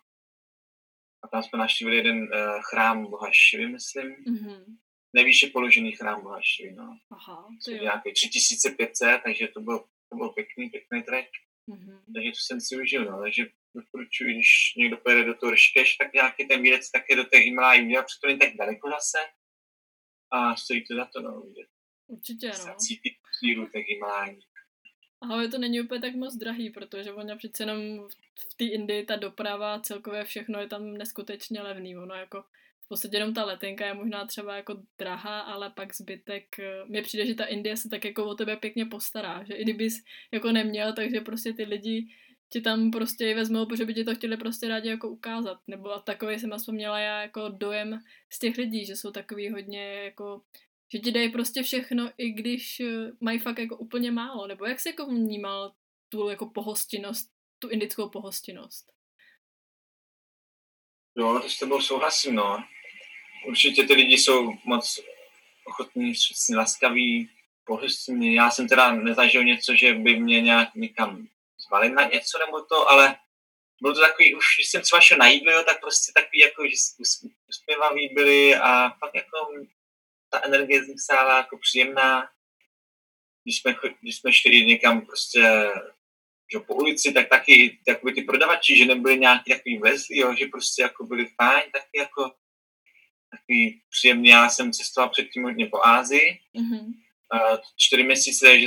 [1.25, 2.29] A tam jsme navštívili jeden uh,
[2.71, 4.17] chrám Boha Šivy, myslím.
[4.27, 4.77] Mhm.
[5.15, 6.99] Nejvýše položený chrám Boha Šivy, no.
[7.11, 7.83] Aha, To je jo.
[7.83, 11.29] nějaký 3500, takže to bylo, to bylo pěkný, pěkný trek.
[11.67, 12.03] Mhm.
[12.15, 13.21] Takže to jsem si užil, no.
[13.21, 17.45] Takže doporučuji, když někdo pojede do toho Rškeš, tak nějaký ten výlet také do těch
[17.45, 19.19] Himalají udělat, protože to není tak daleko zase.
[20.31, 21.69] A stojí to za to, no, vidět.
[22.07, 22.55] Určitě, no.
[22.55, 23.85] Zacítit sílu těch.
[25.23, 28.09] A hlavně to není úplně tak moc drahý, protože ono přece jenom
[28.51, 31.97] v té Indii ta doprava, celkově všechno je tam neskutečně levný.
[31.97, 32.45] Ono jako
[32.81, 37.03] v podstatě jenom ta letenka je možná třeba jako drahá, ale pak zbytek, eh, mně
[37.03, 40.53] přijde, že ta Indie se tak jako o tebe pěkně postará, že i kdybys jako
[40.53, 42.07] neměl, takže prostě ty lidi
[42.49, 45.59] ti tam prostě vezmou, protože by ti to chtěli prostě rádi jako ukázat.
[45.67, 49.51] Nebo a takový jsem aspoň měla já jako dojem z těch lidí, že jsou takový
[49.51, 50.43] hodně jako
[50.93, 54.47] že ti dají prostě všechno, i když eh, mají fakt jako úplně málo.
[54.47, 55.73] Nebo jak jsi jako vnímal
[56.09, 58.93] tu jako pohostinnost, tu indickou pohostinnost?
[61.17, 62.65] Jo, to s tebou souhlasím, no.
[63.49, 65.01] Určitě ty lidi jsou moc
[65.65, 67.31] ochotní, vstřícní, laskaví,
[67.65, 68.35] pohostinní.
[68.35, 71.29] Já jsem teda nezažil něco, že by mě nějak někam
[71.67, 73.17] zvali na něco nebo to, ale
[73.81, 76.75] bylo to takový, už když jsem třeba šel na jídlo, tak prostě takový, jako, že
[76.99, 79.37] us- usměvaví byli a fakt jako
[80.33, 82.29] ta energie z nich sála jako příjemná.
[83.45, 85.69] Když jsme, když jsme šli někam prostě
[86.53, 90.47] že po ulici, tak taky jakoby ty prodavači, že nebyli nějaký takový vezlí, jo, že
[90.47, 92.33] prostě jako byli fajn, taky jako
[93.31, 94.29] takový příjemný.
[94.29, 96.93] Já jsem cestoval předtím hodně po Ázii, Mhm.
[97.33, 98.67] a čtyři měsíce, že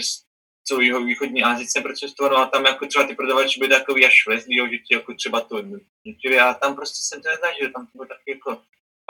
[0.64, 4.06] celou jeho východní Ázii jsem procestoval, no a tam jako třeba ty prodavači byli takový
[4.06, 5.62] až vezlí, jo, že ti jako třeba to
[6.06, 8.62] nutili a tam prostě jsem to nezažil, tam to bylo taky jako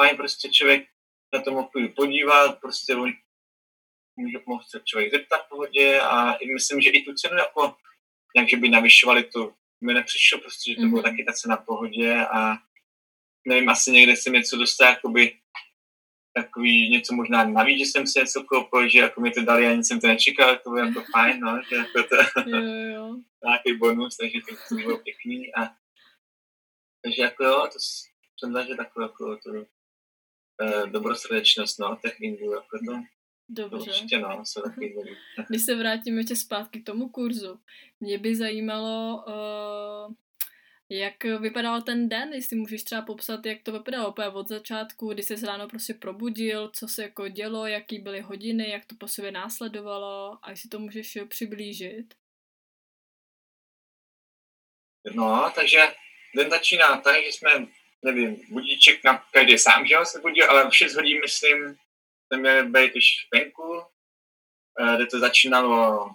[0.02, 0.88] fajn, prostě člověk
[1.34, 3.12] na to mohl podívat, prostě on
[4.16, 7.76] může, mohl se člověk zeptat v pohodě a i myslím, že i tu cenu jako
[8.36, 11.04] nějak, že by navyšovali to, mi nepřišlo prostě, že to bylo Mhm.
[11.04, 12.58] taky ta cena v pohodě a
[13.48, 15.40] nevím, asi někde jsem něco dostal, jakoby
[16.34, 19.74] takový něco možná navíc, že jsem si něco koupil, že jako mi to dali a
[19.74, 22.16] nic jsem to nečekal, to bylo jako fajn, no, že jako to
[22.50, 22.62] Jo,
[22.94, 25.62] jo, nějaký bonus, takže to, to bylo pěkný a
[27.04, 27.78] takže jako jo, to
[28.40, 29.68] jsem zažil takovou jako tu
[30.62, 32.94] eh, dobrosrdečnost, no, těch Indů, jako to,
[33.56, 33.92] to Dobře.
[33.92, 35.16] určitě, no, takový dobrý.
[35.50, 37.60] Když se vrátím ještě zpátky k tomu kurzu,
[38.00, 40.14] mě by zajímalo, uh,
[40.90, 45.24] jak vypadal ten den, jestli můžeš třeba popsat, jak to vypadalo úplně od začátku, kdy
[45.24, 49.08] jsi se ráno prostě probudil, co se jako dělo, jaký byly hodiny, jak to po
[49.08, 52.14] sobě následovalo a jestli to můžeš přiblížit.
[55.14, 55.80] No, takže
[56.36, 57.68] den začíná tak, že jsme,
[58.04, 61.78] nevím, budíček na každý sám, že jo, se budil, ale v 6 hodin, myslím,
[62.26, 63.82] jsme měli být už venku,
[64.80, 66.10] eh, kde to začínalo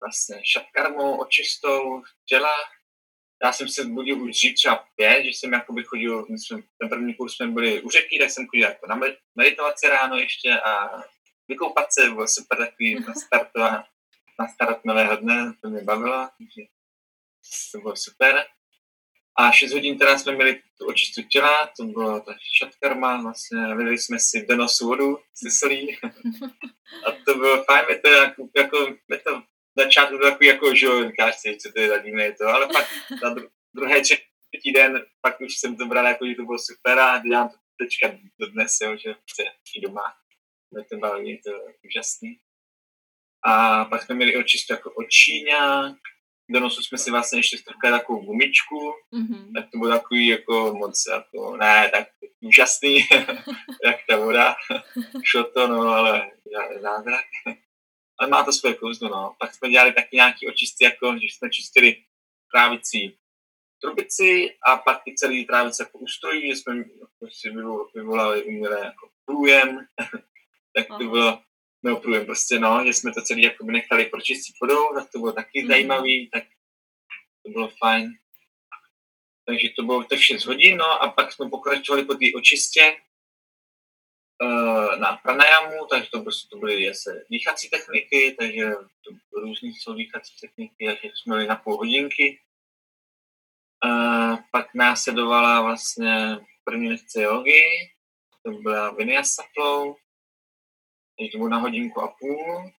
[0.00, 2.52] vlastně šatkarmou, očistou těla.
[3.44, 6.88] Já jsem se budil už dřív třeba pět, že jsem jakoby chodil, my jsme, ten
[6.88, 10.60] první kurz jsme byli u řeky, tak jsem chodil jako na med- meditaci ráno ještě
[10.60, 11.02] a
[11.48, 13.88] vykoupat se, bylo super takový na startu a
[14.38, 16.62] na start nového dne, to mě bavilo, takže
[17.72, 18.46] to bylo super.
[19.38, 23.98] A 6 hodin teda jsme měli tu očistu těla, to byla ta šatkarma, vlastně vylili
[23.98, 25.98] jsme si do nosu vodu syslí.
[27.06, 29.42] a to bylo fajn, je to jako, jako je to
[29.78, 32.86] začátku takový jako, že jo, říkáš si, co to je za divné to, ale pak
[33.22, 36.98] na dru- druhý, třetí den, pak už jsem to bral jako, že to bylo super
[36.98, 39.42] a dělám to teďka do dnes, jo, že se
[39.76, 40.14] i doma.
[40.70, 42.38] Mě to baví, to je úžasný.
[43.44, 46.13] A pak jsme měli očistu jako očíňák, do
[46.48, 49.52] nosu jsme si vlastně ještě strkali takovou gumičku, Mhm.
[49.52, 52.08] tak to bylo takový jako moc, jako, ne, tak
[52.40, 52.98] úžasný,
[53.84, 54.54] jak ta voda,
[55.24, 56.30] šlo to, no, ale
[56.80, 57.24] zázrak.
[58.20, 59.36] Ale má to svoje kouzlo, no.
[59.38, 61.96] Pak jsme dělali taky nějaký očisty, jako, že jsme čistili
[62.52, 63.18] trávicí
[63.82, 68.80] trubici a pak ty celý trávice jako ustrojí, že jsme jako si vyvo- vyvolali umělé
[68.84, 69.86] jako průjem,
[70.76, 71.42] tak to bylo,
[71.96, 75.60] průjem prostě, no, že jsme to celý jako nechali pročistit vodou, tak to bylo taky
[75.60, 75.68] Mhm.
[75.68, 76.44] zajímavý, tak
[77.46, 78.12] to bylo fajn.
[79.46, 82.96] Takže to bylo to 6 hodin, no a pak jsme pokračovali po té očistě
[84.42, 88.70] eh, na pranajamu, takže to, prostě, to byly zase dýchací techniky, takže
[89.04, 92.40] to různý jsou dýchací techniky, takže jsme byli na půl hodinky.
[93.86, 97.62] Eh, pak následovala vlastně první lekce jogy,
[98.42, 99.96] to byla Vinyasa Flow,
[101.30, 102.72] zhruba na hodinku a půl.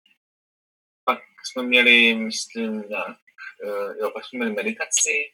[1.04, 3.18] Pak jsme měli, myslím, nějak,
[3.64, 5.33] eh, jo, pak jsme měli meditaci.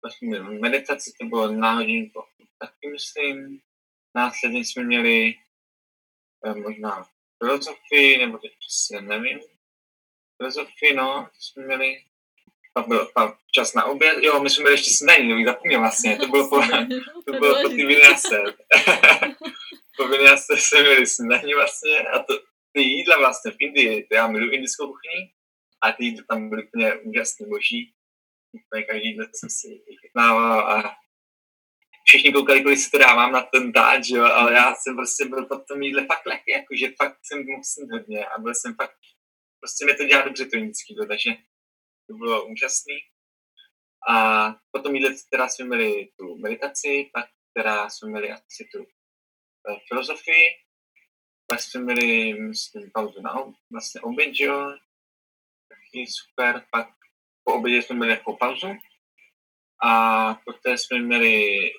[0.00, 2.22] Pak jsme měli meditaci, to bylo na hodinku
[2.58, 3.60] taky, myslím.
[4.16, 5.34] Následně jsme měli
[6.46, 9.40] eh, možná filozofii, nebo teď přesně nevím.
[10.36, 12.02] Filozofii, no, to jsme měli.
[12.74, 16.16] Pak byl pak čas na oběd, jo, my jsme měli ještě snídaní, nevím, zapomněl vlastně,
[16.16, 16.60] to bylo po,
[17.26, 18.22] to bylo po ty 11.
[19.96, 22.38] Povinně jste se měli snídaní vlastně a to,
[22.72, 25.32] ty jídla vlastně v Indii, to já miluji indickou kuchyni
[25.80, 27.94] a ty jídla tam byly úplně úžasné boží.
[28.52, 30.96] Úplně každý den jsem si vychytnával a
[32.04, 35.24] všichni koukali, kolik si to dávám na ten dát, že jo, ale já jsem prostě
[35.24, 38.96] byl pod tom jídle fakt lehký, jakože fakt jsem mohl hodně a byl jsem fakt,
[39.60, 41.30] prostě mi to dělá dobře to indický jídlo, takže
[42.06, 42.96] to bylo úžasný.
[44.08, 44.16] A
[44.70, 48.86] potom jídle, která jsme měli tu meditaci, pak která jsme měli asi tu
[49.88, 50.44] filozofii,
[51.46, 53.34] pak jsme měli, myslím, pauzu na
[53.70, 54.78] vlastně oběd, že jo,
[55.68, 56.88] taky super, pak
[57.44, 58.68] po obědě jsme měli jako pauzu
[59.84, 61.72] a poté jsme měli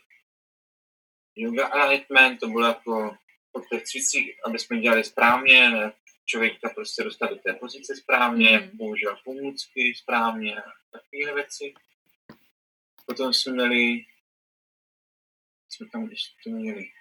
[1.36, 3.18] yoga enlightenment, to bylo jako
[3.52, 5.94] po těch cvicích, aby jsme dělali správně, ne,
[6.26, 8.78] člověka prostě dostat do té pozice správně, Mhm.
[8.78, 10.56] používat pomůcky správně,
[10.92, 11.74] takové věci.
[13.06, 14.06] Potom jsme měli,
[15.70, 16.92] jsme tam ještě měli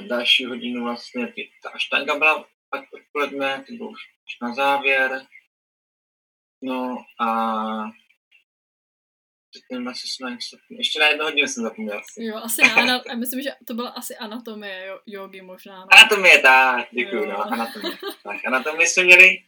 [0.00, 5.26] další hodinu vlastně, ty, ta aštanga byla pak odpoledne, to bylo už už na závěr.
[6.62, 7.26] No a
[10.20, 12.00] na něco, ještě na jednu hodinu jsem zapomněl.
[12.18, 15.80] Jo, asi na, ana, já myslím, že to byla asi anatomie jo, jogy možná.
[15.80, 15.88] No.
[15.92, 17.30] Anatomie, tak, děkuju, Jo.
[17.30, 17.98] no, anatomie.
[18.22, 19.44] Tak, anatomii jsme měli.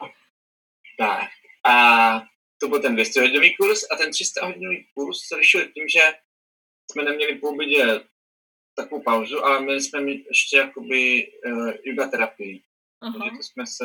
[0.98, 1.28] Tak,
[1.66, 2.22] a
[2.60, 6.14] to byl ten 200 hodinový kurz a ten 300 hodinový kurz se lišil tím, že
[6.90, 8.00] jsme neměli po obědě
[8.76, 12.62] takovou pauzu, ale měli jsme mít ještě jakoby uh, yoga terapii.
[13.00, 13.12] Aha.
[13.18, 13.84] Takže to jsme se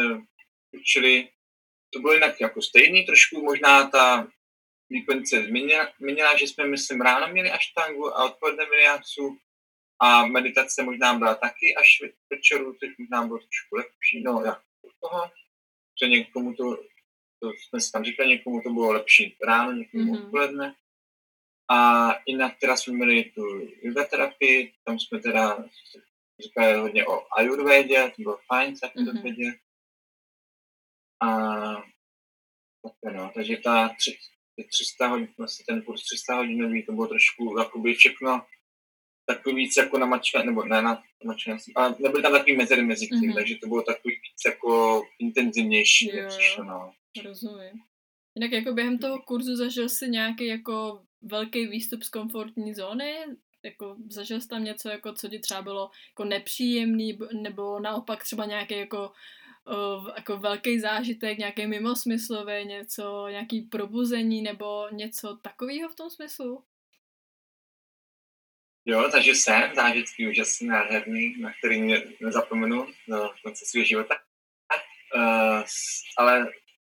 [0.71, 1.30] učili,
[1.93, 4.27] to bylo jinak jako stejný, trošku možná ta
[4.89, 9.38] výkonce změnila, změnila, že jsme, myslím, ráno měli aštangu a odpoledne viniacu
[9.99, 14.62] a meditace možná byla taky až ve- večeru, teď možná bylo trošku lepší, no jak
[14.82, 15.32] u toho,
[16.04, 16.75] že někomu to,
[17.39, 20.13] to jsme si tam říkali, někomu to bylo lepší ráno, někomu Mhm.
[20.13, 20.25] mm-hmm.
[20.25, 20.75] odpoledne.
[21.71, 23.41] A jinak teda jsme měli tu
[23.81, 25.65] yoga terapii, tam jsme teda
[26.43, 29.05] říkali hodně o ayurvédě, to bylo fajn se Mhm.
[29.07, 29.13] mm-hmm.
[29.13, 29.55] dozvědět.
[31.23, 31.27] A
[33.03, 34.17] tak no, takže ta tři,
[34.55, 38.45] ty 300 hodin, vlastně ten kurz 300 hodinový, to bylo trošku jakoby všechno
[39.25, 43.17] takový víc jako namačkané, nebo ne na namačkané, ale nebyly tam takový mezery mezi tím,
[43.17, 43.29] Mhm.
[43.29, 43.36] mm-hmm.
[43.36, 46.27] takže to bylo takový víc jako intenzivnější, jo.
[46.27, 46.93] přišlo, no.
[47.25, 47.81] Rozumím.
[48.36, 53.25] Jinak jako během toho kurzu zažil jsi nějaký jako velký výstup z komfortní zóny?
[53.63, 58.45] Jako zažil jsi tam něco, jako co ti třeba bylo jako nepříjemný, nebo naopak třeba
[58.45, 59.12] nějaký jako,
[60.15, 66.63] jako velký zážitek, nějaký mimosmyslový, něco, nějaký probuzení nebo něco takového v tom smyslu?
[68.86, 74.15] Jo, takže jsem zážitky úžasný, nádherný, na který mě nezapomenu do konce svého života.
[75.15, 75.63] Uh,
[76.17, 76.47] ale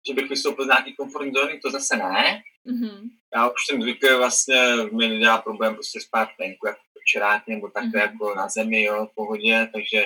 [0.08, 2.42] že bych vystoupil z nějaký komfortní zóny, to zase ne.
[2.64, 3.08] Mhm.
[3.34, 8.06] Já už jsem zvyklý vlastně, mi nedělá problém prostě spát venku, jako včerák, nebo takhle
[8.06, 8.10] Mhm.
[8.10, 10.04] jako na zemi, jo, v pohodě, takže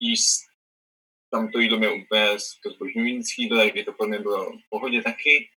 [0.00, 0.44] jíst
[1.30, 2.28] tam to jídlo mě úplně
[2.62, 5.48] to zbožňující jídlo, takže to pro mě bylo v pohodě taky.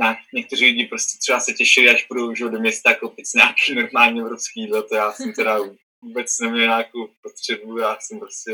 [0.00, 4.20] na, někteří lidi prostě třeba se těšili, až budou že, do města koupit nějaký normální
[4.20, 5.58] evropský jídlo, to já jsem teda
[6.02, 8.52] vůbec neměl nějakou potřebu, já jsem prostě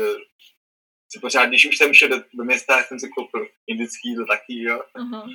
[1.09, 4.25] si pořád, když už jsem šel do, do města, tak jsem si koupil indický jídlo
[4.25, 4.83] taky, jo.
[4.95, 5.29] Uh-huh.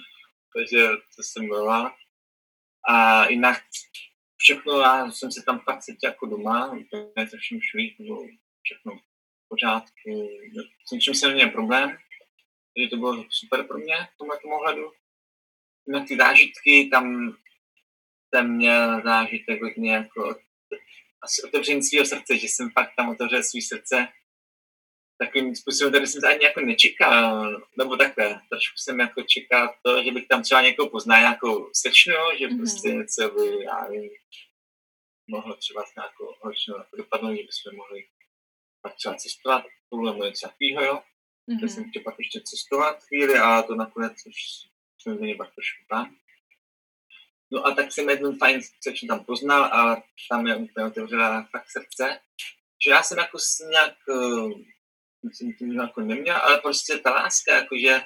[0.57, 1.97] Takže to jsem byla.
[2.89, 3.63] A jinak
[4.37, 8.23] všechno, já jsem se tam fakt cítil jako doma, úplně se vším všude, bylo
[8.63, 10.29] všechno v pořádku,
[10.89, 11.99] s ničím jsem neměl problém,
[12.75, 14.93] takže to bylo super pro mě v tomhle ohledu.
[15.89, 17.37] Na ty zážitky, tam
[18.35, 20.37] jsem měl zážitek hodně jako
[21.23, 24.09] asi otevření svého srdce, že jsem fakt tam otevřel svý srdce
[25.25, 30.13] takovým způsobem, který jsem ani jako nečekal, nebo takhle, trošku jsem jako čekal to, že
[30.13, 32.59] bych tam třeba někoho poznal, jako slečnu, že mm-hmm.
[32.59, 34.11] prostě něco by, já nevím,
[35.31, 36.35] mohlo třeba s nějakou
[36.79, 38.07] jako dopadnout, že bychom mohli
[38.83, 41.03] pak třeba cestovat, tohle nebo něco takového, jo.
[41.49, 41.61] Mm-hmm.
[41.61, 44.37] Tak jsem chtěl pak ještě cestovat chvíli a to nakonec už
[44.99, 46.17] jsem z něj pak trošku tam.
[47.53, 51.71] No a tak jsem jednu fajn slečnu tam poznal a tam je úplně otevřela fakt
[51.71, 52.21] srdce,
[52.85, 53.39] že já jsem jako
[53.71, 53.97] nějak
[55.23, 58.01] myslím, tím jako neměl, ale prostě ta láska, jakože,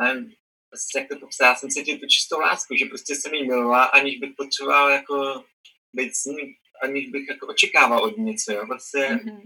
[0.00, 0.34] nevím,
[0.70, 3.90] prostě jak to popsat, já jsem cítil tu čistou lásku, že prostě jsem jí miloval,
[3.92, 5.44] aniž bych potřeboval jako
[5.92, 9.40] být s ní, aniž bych jako očekával od něco, jo, prostě, mm-hmm.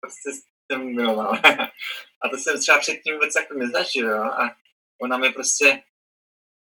[0.00, 0.30] prostě
[0.72, 1.32] jsem miloval.
[2.22, 4.56] a to jsem třeba předtím vůbec jako nezažil, jo, a
[5.02, 5.82] ona mi prostě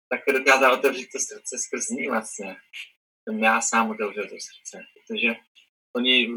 [0.08, 2.56] také dokázala otevřít to srdce skrz ní vlastně.
[3.24, 5.28] Jsem já sám otevřel to srdce, protože
[5.96, 6.28] oni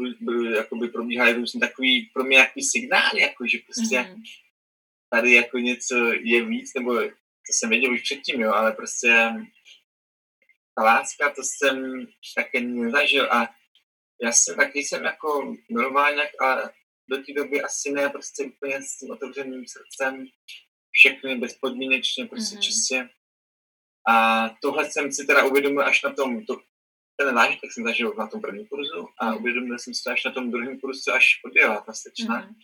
[0.56, 4.22] jakoby probíhají různě takový, pro mě jaký signál, jako že prostě mm-hmm.
[5.10, 6.94] tady jako něco je víc, nebo
[7.46, 9.32] to jsem věděl už předtím, jo, ale prostě
[10.78, 13.48] ta láska, to jsem také nezažil a
[14.22, 16.56] já jsem taky jsem jako normálně, a
[17.10, 20.26] do té doby asi ne prostě úplně s tím otevřeným srdcem,
[20.90, 22.60] všechny bezpodmínečně, prostě mm-hmm.
[22.60, 23.08] čistě.
[24.08, 26.56] A tohle jsem si teda uvědomil až na tom, to,
[27.16, 30.32] ten zážitek jsem zažil na tom prvním kurzu a uvědomil jsem si to až na
[30.32, 32.40] tom druhém kurzu, až odjela ta stečna.
[32.40, 32.54] Mm.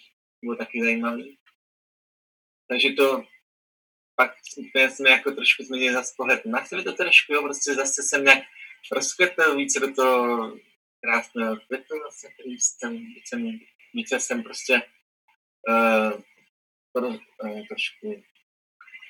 [0.42, 1.38] Bylo taky zajímavý.
[2.68, 3.24] Takže to
[4.16, 8.02] pak úplně jsme jako trošku změnili zase pohled na sebe to trošku, jo, prostě zase
[8.02, 8.44] jsem nějak
[8.92, 10.56] rozkvětl více do toho
[11.04, 13.36] krásného květu, vlastně, který jsem, více,
[13.94, 14.82] více jsem prostě
[15.68, 16.22] uh,
[16.92, 18.22] to, uh, trošku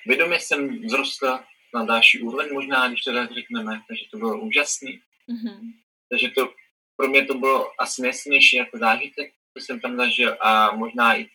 [0.07, 1.39] vědomě jsem vzrostl
[1.75, 5.03] na další úroveň možná, když to tak řekneme, takže to bylo úžasný.
[5.29, 5.73] Mm-hmm.
[6.11, 6.55] Takže to
[6.97, 11.29] pro mě to bylo asi nejsilnější jako zážitek, co jsem tam zažil a možná i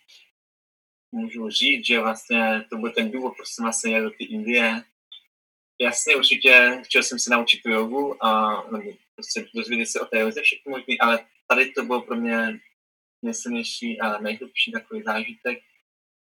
[1.11, 4.83] můžu říct, že vlastně to byl ten důvod, proč jsem vlastně jel do té Indie.
[5.81, 10.19] Jasně, určitě chtěl jsem se naučit tu jogu a nebo prostě dozvědět se o té
[10.19, 12.59] joze všechno možný, ale tady to bylo pro mě
[13.21, 15.59] nejsilnější a nejhlubší takový zážitek,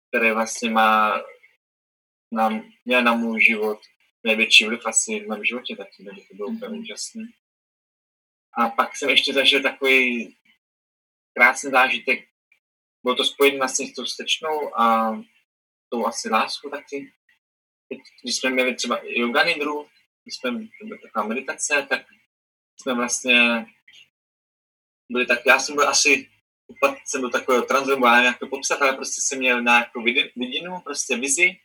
[0.08, 1.22] který vlastně má
[2.32, 3.80] na, měl na můj život
[4.24, 7.22] největší vliv asi v mém životě takže to bylo úplně úžasné.
[8.58, 10.36] A pak jsem ještě zažil takový
[11.36, 12.28] krásný zážitek.
[13.04, 15.12] Bylo to spojené vlastně s tou stečnou a
[15.88, 17.12] tou asi lásku taky.
[18.22, 19.88] Když jsme měli třeba yoga nidru,
[20.24, 22.06] když jsme byli taková meditace, tak
[22.80, 23.66] jsme vlastně
[25.12, 26.30] byli tak, já jsem byl asi,
[27.04, 30.02] jsem byl takového transu, já jak to popsat, ale prostě jsem měl nějakou
[30.36, 31.60] vidinu, prostě vizi,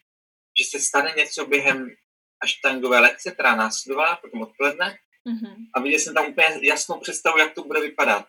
[0.59, 1.95] že se stane něco během
[2.43, 5.55] až tangové lekce, která následovala potom odpoledne Mm-hmm.
[5.73, 8.25] A viděl jsem tam úplně jasnou představu, jak to bude vypadat.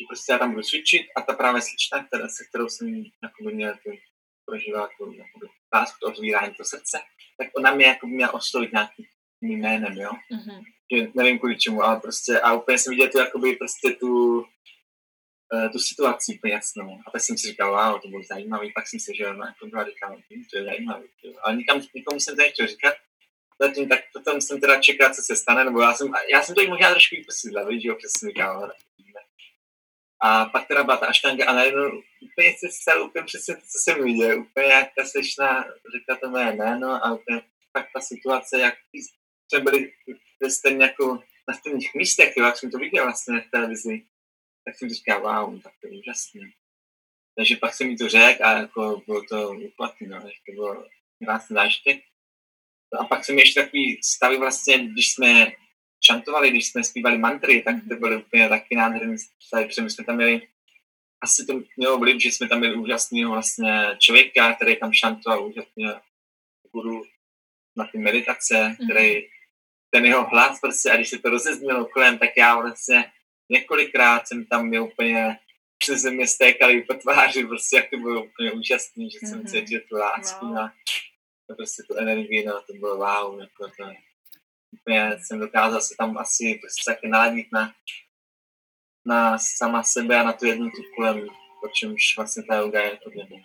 [0.00, 3.54] Že prostě já tam budu cvičit a ta právě slična, která, se kterou jsem jakoby
[3.54, 3.90] měl tu,
[4.44, 7.00] prožíval tu jakoby, lásku, to otvírání to srdce,
[7.38, 9.06] tak ona mě jako měla oslovit nějakým
[9.40, 10.10] jménem, jo.
[10.10, 10.62] Mm-hmm.
[10.92, 14.38] Že nevím kvůli čemu, ale prostě a úplně jsem viděl tu jakoby prostě tu,
[15.54, 16.98] uh, tu situaci úplně jasnou.
[17.06, 19.66] A tak jsem si říkal, wow, to bylo zajímavý, pak jsem si říkal, no, jako
[19.66, 20.16] byla říkal,
[20.50, 21.08] to je zajímavý.
[21.42, 22.94] Ale nikam, nikomu jsem to nechtěl říkat,
[23.58, 26.62] zatím, tak potom jsem teda čekal, co se stane, nebo já jsem, já jsem to
[26.62, 28.72] i možná trošku vyposídla, že jo, přesně říkal,
[30.20, 33.78] a pak teda byla ta aštanga a najednou úplně se stalo úplně přesně to, co
[33.78, 34.40] jsem viděl.
[34.40, 35.64] Úplně jak ta sešna
[35.94, 37.42] řekla to moje jméno a úplně
[37.72, 38.74] tak ta situace, jak
[39.48, 39.92] jsme byli
[40.42, 44.06] ve stejně jako na stejných místech, jo, jak jsem to viděl vlastně v televizi,
[44.64, 46.40] tak jsem říkal, wow, tak to je úžasné.
[47.36, 50.86] Takže pak jsem mi to řekl a jako bylo to úplatné, no, to bylo
[51.24, 52.02] krásný zážitek.
[52.94, 55.52] No a pak jsem ještě takový stavy vlastně, když jsme
[56.06, 60.04] šantovali, když jsme zpívali mantry, tak to byly úplně taky nádherný stavy, protože my jsme
[60.04, 60.48] tam měli
[61.22, 65.86] asi to mělo vliv, že jsme tam měli úžasného vlastně člověka, který tam šantoval úžasně
[66.72, 67.02] guru
[67.76, 69.24] na ty meditace, který mhm.
[69.90, 73.12] ten jeho hlas prostě, a když se to rozeznělo kolem, tak já vlastně
[73.48, 75.38] několikrát jsem tam měl úplně
[75.78, 79.50] přes země stékali po tváři, prostě jak to bylo úplně úžasný, že jsem mm-hmm.
[79.50, 80.46] cítil tu lásku.
[80.46, 80.54] No.
[80.54, 81.15] to
[81.54, 83.84] prostě tu energii, no, to bylo wow, jako to,
[84.72, 87.74] úplně jsem dokázal se tam asi prostě taky naladit na,
[89.04, 91.28] na sama sebe a na tu jednotu kolem,
[91.64, 93.44] o čemž vlastně ta yoga je podle mě.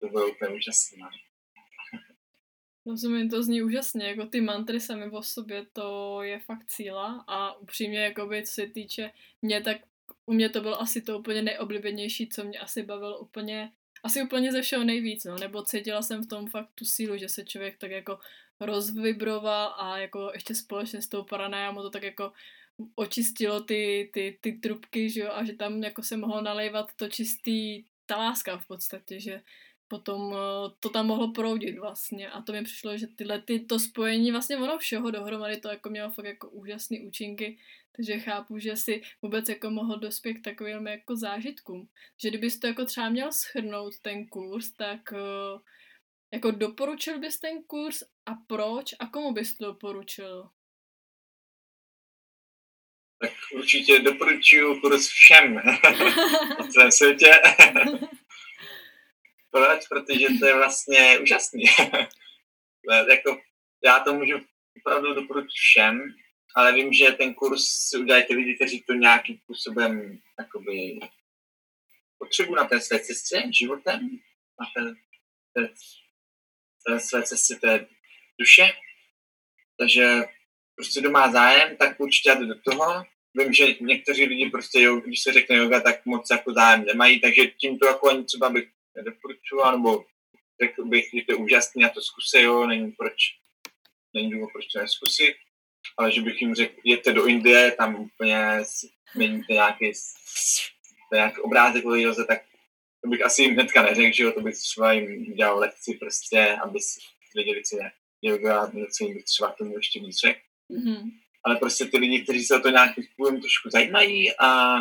[0.00, 0.98] To bylo úplně úžasné.
[2.86, 7.54] Rozumím, to zní úžasně, jako ty mantry sami o sobě, to je fakt síla a
[7.54, 9.10] upřímně, jakoby, co se týče
[9.42, 9.76] mě, tak
[10.26, 13.72] u mě to bylo asi to úplně nejoblíbenější, co mě asi bavilo úplně,
[14.04, 17.28] asi úplně ze všeho nejvíc, no, nebo cítila jsem v tom fakt tu sílu, že
[17.28, 18.18] se člověk tak jako
[18.60, 22.32] rozvibroval a jako ještě společně s tou paranajámu to tak jako
[22.94, 27.08] očistilo ty, ty, ty trubky, že jo, a že tam jako se mohlo nalévat to
[27.08, 29.42] čistý, ta láska v podstatě, že
[29.88, 33.78] potom eh, to tam mohlo proudit vlastně a to mi přišlo, že tyhle ty, to
[33.78, 37.58] spojení vlastně ono všeho dohromady to jako mělo fakt jako úžasné účinky,
[37.96, 41.88] takže chápu, že si vůbec jako mohl dospět k takovým jako zážitkům.
[42.22, 45.58] Že kdybys to jako třeba měl schrnout ten kurz, tak eh,
[46.32, 50.48] jako doporučil bys ten kurz a proč a komu bys to doporučil?
[53.20, 55.54] Tak určitě doporučuju kurz všem
[56.58, 57.30] na celém světě.
[59.54, 59.88] Proč?
[59.88, 61.64] Protože to je vlastně úžasný.
[63.10, 63.40] jako,
[63.84, 64.40] já to můžu
[64.80, 66.14] opravdu doporučit všem,
[66.56, 67.62] ale vím, že ten kurz
[67.98, 70.98] udělají ty lidi, kteří to nějakým způsobem jakoby,
[72.18, 74.10] potřebují na té své cestě životem,
[74.60, 74.94] na té,
[75.54, 75.74] té,
[76.86, 77.86] té své cestě té
[78.40, 78.72] duše.
[79.78, 80.22] Takže
[80.76, 83.02] prostě kdo má zájem, tak určitě jde do toho.
[83.34, 87.46] Vím, že někteří lidi prostě, když se řekne yoga, tak moc jako zájem nemají, takže
[87.46, 90.04] tímto jako ani třeba bych nedoporučoval, nebo
[90.62, 93.16] řekl bych, že to je úžasný a to zkusej, jo, není proč,
[94.14, 95.34] není důvod, proč to neskusit,
[95.98, 98.58] ale že bych jim řekl, jděte do Indie, tam úplně
[99.14, 99.92] změníte nějaký,
[101.12, 102.42] nějaký obrázek o Joze, tak
[103.04, 106.56] to bych asi jim hnedka neřekl, že jo, to bych třeba jim dělal lekci prostě,
[106.64, 107.00] aby si
[107.34, 107.92] věděli, co je
[108.22, 110.40] yoga, něco jim bych třeba tomu ještě víc řekl.
[110.70, 111.10] Mm-hmm.
[111.44, 114.78] Ale prostě ty lidi, kteří se o to nějakým způsobem trošku zajímají a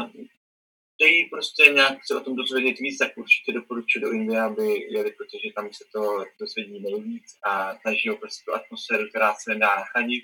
[1.03, 5.11] chtějí prostě nějak se o tom dozvědět víc, tak určitě doporučuji do Indie, aby jeli,
[5.11, 10.23] protože tam se to dozvědí nejvíc a zažijou prostě tu atmosféru, která se nedá nachadit.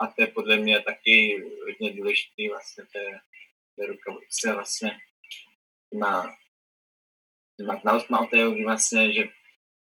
[0.00, 3.20] A to je podle mě taky hodně důležitý, vlastně to je,
[3.74, 4.98] to je rukavice vlastně
[5.94, 6.36] má,
[7.66, 9.22] má znalost má o té jogi vlastně, že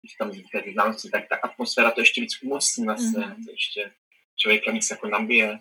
[0.01, 3.45] když tam vzniká ty znalosti, tak ta atmosféra to ještě víc umocní vlastně, mm-hmm.
[3.45, 3.93] to ještě
[4.37, 5.59] člověka víc jako nabije,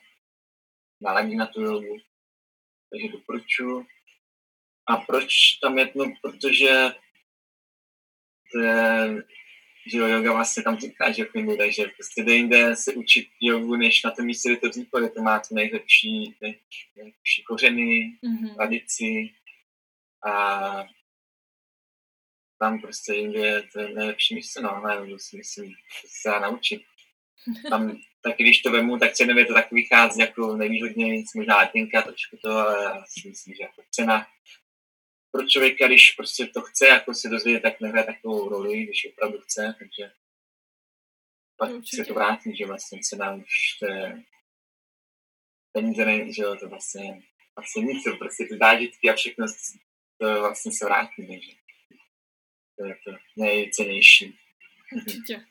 [1.01, 1.97] naladí na tu jogu.
[2.89, 3.85] Takže doporučuji.
[4.87, 5.27] A proč
[5.61, 6.91] tam je no, protože
[8.51, 9.23] to je,
[9.91, 13.75] že jo, yoga vlastně tam říká, že jako takže prostě jde jinde se učit jogu,
[13.75, 16.35] než na tom místě, kde to vzniklo, kde to má to nejlepší,
[16.95, 18.55] nejlepší kořeny, mm-hmm.
[18.55, 19.29] tradici
[20.27, 20.85] a
[22.59, 25.73] tam prostě jinde je to nejlepší místo, no, ne, si myslím,
[26.21, 26.81] se dá naučit.
[27.69, 32.37] Tam taky když to vemu, tak cenově to tak vychází jako nevýhodně, možná letenka, trošku
[32.43, 34.27] to, ale já si myslím, že jako cena
[35.35, 39.39] pro člověka, když prostě to chce jako se dozvědět, tak nehraje takovou roli, když opravdu
[39.39, 40.11] chce, takže
[41.57, 41.97] pak Určitě.
[41.97, 44.23] se to vrátí, že vlastně cena už to je
[45.71, 47.23] peníze, ne, že jo, to vlastně,
[47.55, 49.45] vlastně nic, to prostě ty zážitky a všechno
[50.17, 51.51] to vlastně se vrátí, takže
[52.77, 54.39] to je to nejcennější.
[54.95, 55.45] Určitě.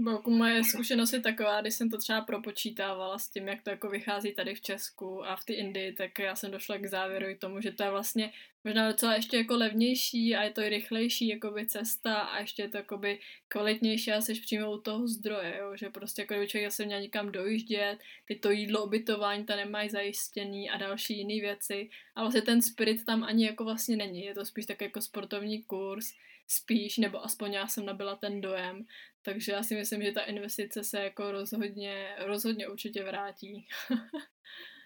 [0.00, 3.70] Bo jako moje zkušenost je taková, když jsem to třeba propočítávala s tím, jak to
[3.70, 7.28] jako vychází tady v Česku a v ty Indii, tak já jsem došla k závěru
[7.28, 8.32] i tomu, že to je vlastně
[8.64, 12.68] možná docela ještě jako levnější a je to i rychlejší jakoby cesta a ještě je
[12.68, 15.76] to jakoby kvalitnější a jsi přímo u toho zdroje, jo?
[15.76, 17.98] že prostě jako kdyby člověk se měl někam dojíždět,
[18.28, 23.04] teď to jídlo, ubytování to nemají zajištěný a další jiné věci a vlastně ten spirit
[23.04, 26.14] tam ani jako vlastně není, je to spíš tak jako sportovní kurz,
[26.46, 28.86] spíš, nebo aspoň já jsem nabila ten dojem,
[29.22, 33.66] takže já si myslím, že ta investice se jako rozhodně, rozhodně určitě vrátí.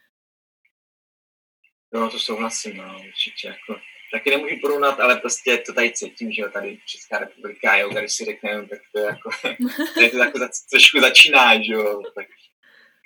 [1.94, 3.48] jo, to souhlasím, no, určitě.
[3.48, 3.80] Jako,
[4.12, 8.12] taky nemůžu porovnat, ale prostě to tady cítím, že jo, tady Česká republika, jo, když
[8.12, 9.30] si řekneme, tak to je jako,
[9.94, 12.26] tady to jako za, trošku začíná, že jo, tak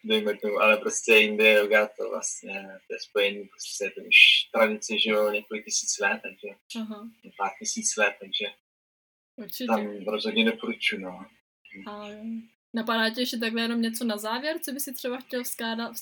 [0.04, 4.16] dejme tomu, ale prostě Indie yoga to vlastně, to je spojení, prostě to už
[4.52, 6.48] tradice, že jo, několik tisíc let, takže
[6.80, 7.08] Aha.
[7.38, 8.46] pár tisíc let, takže
[9.36, 9.66] Určitě.
[9.66, 11.26] Tam rozhodně doporučuji, no.
[11.88, 12.08] A
[12.76, 15.92] napadá tě ještě takhle jenom něco na závěr, co by si třeba chtěl vzkázat,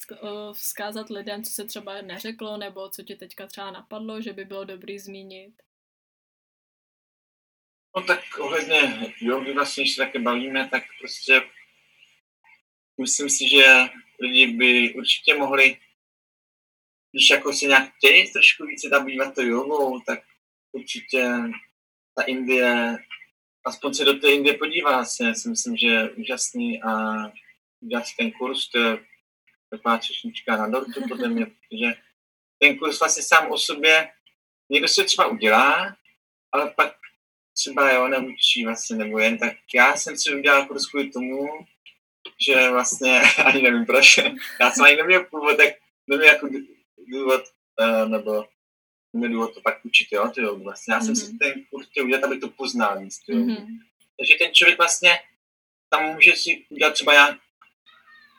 [0.53, 4.65] vzkázat lidem, co se třeba neřeklo, nebo co ti teďka třeba napadlo, že by bylo
[4.65, 5.55] dobrý zmínit?
[7.97, 11.43] No tak ohledně jogi vlastně, když se také bavíme, tak prostě
[13.01, 13.65] myslím si, že
[14.21, 15.79] lidi by určitě mohli,
[17.13, 20.21] když jako si nějak chtějí trošku více zabývat to jogou, tak
[20.73, 21.29] určitě
[22.15, 22.97] ta Indie
[23.65, 24.93] aspoň se do té Indie podívá.
[24.93, 25.27] Vlastně.
[25.27, 27.15] Já si myslím, že je úžasný a
[27.81, 28.99] udělat ten kurz, to je
[29.71, 31.95] taková češnička na dortu podle mě, protože
[32.59, 34.11] ten kurz vlastně sám o sobě,
[34.71, 35.97] někdo si třeba udělá,
[36.53, 36.95] ale pak
[37.57, 39.57] třeba jo, neučí vlastně, nebo jen tak.
[39.75, 41.49] Já jsem si udělal kurz kvůli tomu,
[42.49, 44.19] že vlastně, ani nevím proč,
[44.61, 45.75] já jsem ani neměl původ, tak
[46.07, 46.49] neměl jako
[47.09, 47.43] důvod,
[47.81, 48.45] uh, nebo
[49.15, 50.95] důvod to pak učit, jo, ty jo, vlastně.
[50.95, 51.05] Já mm-hmm.
[51.05, 51.39] jsem si mhm.
[51.39, 53.67] ten kurz chtěl udělat, aby to poznal víc, mm-hmm.
[54.19, 55.19] Takže ten člověk vlastně
[55.91, 57.37] tam může si udělat třeba já,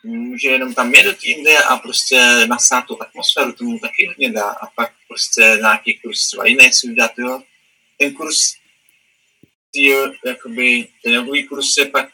[0.04, 4.68] může jenom tam jet Indie a prostě nasát tu atmosféru, tomu taky hodně dá a
[4.68, 7.42] pak prostě nějaký kurz třeba jiný si udělat, jo.
[7.98, 8.38] Ten kurz,
[9.72, 9.92] tý,
[10.26, 12.10] jakoby, ten jogový kurz je pak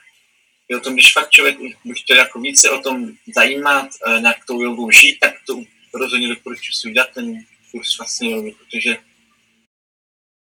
[0.72, 4.46] je o tom, když fakt člověk by chtěl jako více o tom zajímat, eh, nějak
[4.46, 8.98] tou jogou žít, tak to rozhodně doporučuji si udělat ten kurz vlastně jogy, protože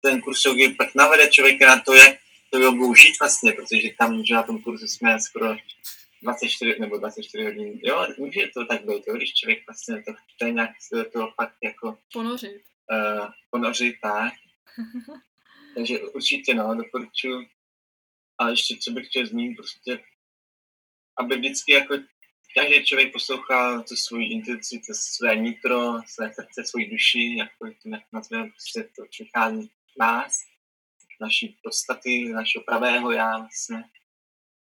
[0.01, 2.18] ten kurz jogy pak navede člověka na to, jak
[2.51, 5.57] to jogou žít vlastně, protože tam, že na tom kurzu jsme skoro
[6.22, 7.81] 24 nebo 24 hodin.
[7.83, 11.33] Jo, může to tak být, jo, když člověk vlastně to chce nějak se do toho
[11.37, 11.99] fakt jako...
[12.12, 12.62] Ponořit.
[12.93, 14.33] Uh, ponořit, tak.
[15.74, 17.49] Takže určitě, no, doporučuji.
[18.39, 20.01] A ještě, co bych chtěl zmínit, prostě
[21.20, 21.95] aby vždycky jako
[22.55, 27.88] každý člověk poslouchal to svůj intuici, to své nitro, své srdce, svoji duši, jako to
[27.88, 30.32] jak nazveme, prostě to přichází nás,
[31.20, 33.84] naší podstaty, našeho pravého já vlastně.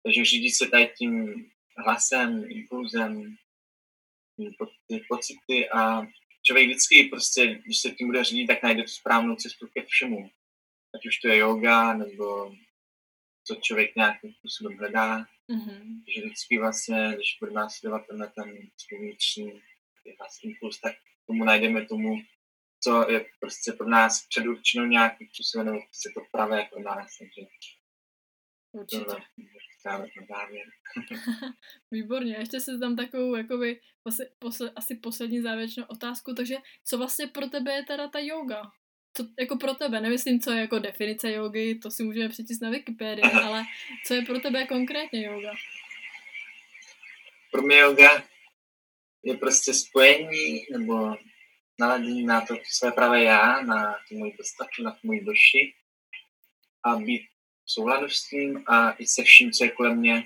[0.02, 1.44] Takže řídí se tady tím
[1.76, 3.36] hlasem, impulzem,
[4.88, 6.02] ty pocity a
[6.42, 10.30] člověk vždycky prostě, když se tím bude řídit, tak najde tu správnou cestu ke všemu.
[10.94, 12.54] Ať už to je yoga, nebo
[13.44, 15.26] co člověk nějakým způsobem hledá.
[15.50, 16.02] Mm-hmm.
[16.08, 18.58] Že vždycky vlastně, když bude následovat tenhle ten
[18.98, 19.62] vnitřní
[20.42, 20.92] impuls, tak
[21.26, 22.16] tomu najdeme tomu,
[22.82, 27.18] co je prostě pro nás předurčeno nějakým způsobem, nebo prostě to pravé pro nás.
[27.18, 27.46] Takže
[28.72, 29.04] Určitě.
[31.90, 37.26] Výborně, ještě se tam takovou jakoby posle, posle, asi poslední závěrečnou otázku, takže co vlastně
[37.26, 38.62] pro tebe je teda ta yoga?
[39.12, 42.70] Co jako pro tebe, nemyslím, co je jako definice jogy, to si můžeme přečíst na
[42.70, 43.62] Wikipedii, ale
[44.06, 45.52] co je pro tebe konkrétně yoga?
[47.52, 48.22] Pro mě yoga
[49.22, 51.16] je prostě spojení nebo
[51.78, 55.74] naladění na to své pravé já, na tu moji podstatu, na tu moji duši
[56.84, 57.22] a být
[57.64, 60.24] v souladu s tím a i se vším, co je kolem mě.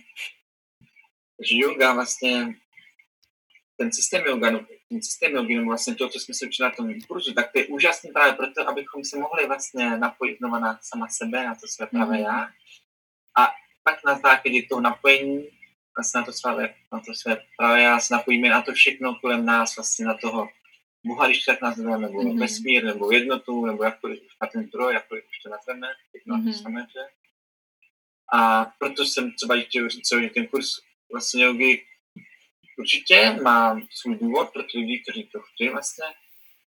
[1.37, 2.55] Takže yoga vlastně
[3.77, 6.77] ten systém yoga, no, ten systém yoga, nebo vlastně to, co jsme se učili na
[6.77, 10.79] tom kurzu, tak to je úžasný právě proto, abychom se mohli vlastně napojit znovu na
[10.83, 12.25] sama sebe, na to své pravé mhm.
[12.25, 12.49] já.
[13.39, 15.49] A pak na základě toho napojení
[15.97, 19.47] vlastně na to své, na to své pravé já se napojíme na to všechno kolem
[19.47, 20.49] nás, vlastně na toho
[21.07, 22.41] Boha, když tak nazveme, nebo mm-hmm.
[22.41, 26.53] vesmír, nebo jednotu, nebo jakkoliv, na ten troj, jakkoliv už to nazveme, všechno mm-hmm.
[26.53, 27.01] to samé, že?
[28.33, 30.67] A proto jsem třeba chtěl říct, že ten kurz
[31.13, 31.87] vlastně jogi
[32.79, 36.05] určitě má svůj důvod pro ty lidi, kteří to chtějí vlastně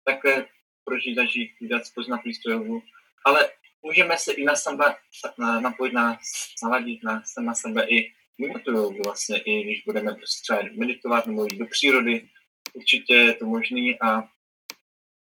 [0.05, 0.45] takhle
[0.85, 2.83] prožít, zažít, vydat, poznat místo jogu,
[3.25, 3.49] ale
[3.81, 4.95] můžeme se i na sebe
[5.37, 6.19] na, napojit na,
[6.63, 11.27] naladit na sama sebe i mimo tu jogu vlastně, i když budeme prostě třeba meditovat
[11.27, 12.29] nebo jít do přírody,
[12.73, 14.29] určitě je to možný a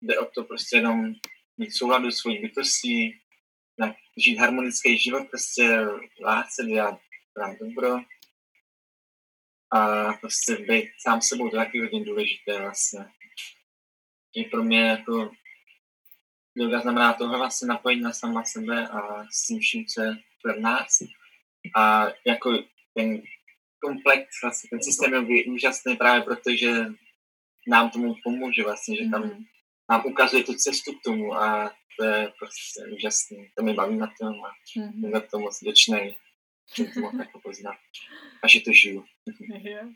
[0.01, 1.13] jde o to prostě jenom
[1.57, 3.19] mít souladu svojí bytostí,
[4.17, 5.80] žít harmonický život, prostě
[6.21, 6.99] lásce, dělat
[7.38, 7.99] vám dobro,
[9.76, 13.05] a prostě být sám sebou, to je taky hodně důležité vlastně.
[14.36, 15.32] Je pro mě jako
[16.55, 20.59] yoga znamená tohle vlastně napojit na sama sebe a s tím vším, co je v
[20.59, 20.99] nás.
[21.76, 22.63] A jako
[22.93, 23.21] ten
[23.80, 26.86] komplex, vlastně ten systém je úžasný právě proto, že
[27.67, 29.43] nám tomu pomůže vlastně, že tam mm.
[29.89, 33.49] nám ukazuje tu cestu k tomu a to je prostě úžasný.
[33.57, 35.11] To mě baví na tom a mm.
[35.11, 36.15] za to moc vděčný
[36.74, 37.76] že to mohl jako poznat
[38.43, 39.05] a že to žiju.
[39.63, 39.88] Je.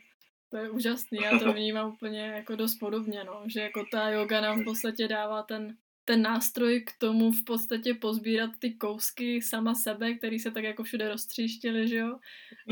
[0.50, 3.42] To je úžasný, já to vnímám úplně jako dost podobně, no.
[3.46, 7.94] že jako ta yoga nám v podstatě dává ten, ten nástroj k tomu v podstatě
[7.94, 12.18] pozbírat ty kousky sama sebe, který se tak jako všude roztříštili, že jo,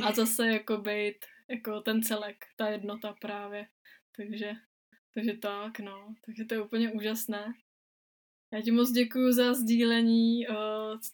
[0.05, 1.17] a zase jako být
[1.49, 3.67] jako ten celek, ta jednota právě,
[4.17, 4.53] takže,
[5.15, 7.55] takže tak, no, takže to je úplně úžasné.
[8.53, 10.55] Já ti moc děkuji za sdílení uh,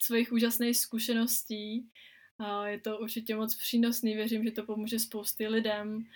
[0.02, 1.90] svých úžasných zkušeností
[2.38, 6.06] a je to určitě moc přínosný, věřím, že to pomůže spousty lidem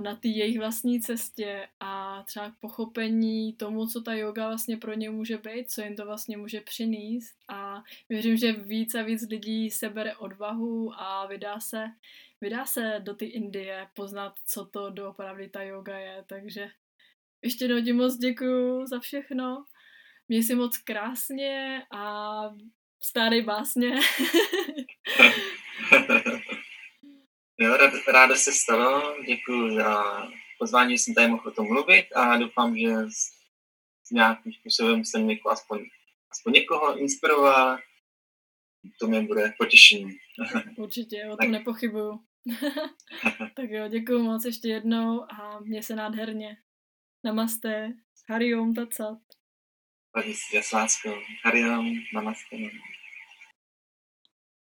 [0.00, 4.94] na té jejich vlastní cestě a třeba k pochopení tomu, co ta yoga vlastně pro
[4.94, 7.36] ně může být, co jim to vlastně může přinést.
[7.48, 11.86] A věřím, že víc a víc lidí se bere odvahu a vydá se,
[12.40, 16.70] vydá se do ty Indie poznat, co to doopravdy ta yoga je, takže
[17.42, 19.64] ještě jednou ti moc děkuju za všechno.
[20.28, 22.42] Měj si moc krásně a
[23.00, 23.90] stárej básně,
[27.60, 29.16] jo, rád, ráda se stalo.
[29.26, 30.04] Děkuji za
[30.58, 33.16] pozvání, že jsem tady mohl o tom mluvit a doufám, že s,
[34.04, 35.78] s nějakým způsobem jsem někoho, aspoň,
[36.30, 37.78] aspoň někoho inspiroval.
[39.00, 40.16] To mě bude potěšení.
[40.76, 42.20] Určitě, o tom nepochybuju.
[43.56, 46.56] tak jo, děkuji moc ještě jednou a mě se nádherně.
[47.24, 47.92] Namaste.
[48.28, 49.18] Hariom tacat.
[51.44, 52.56] Hariom, namaste.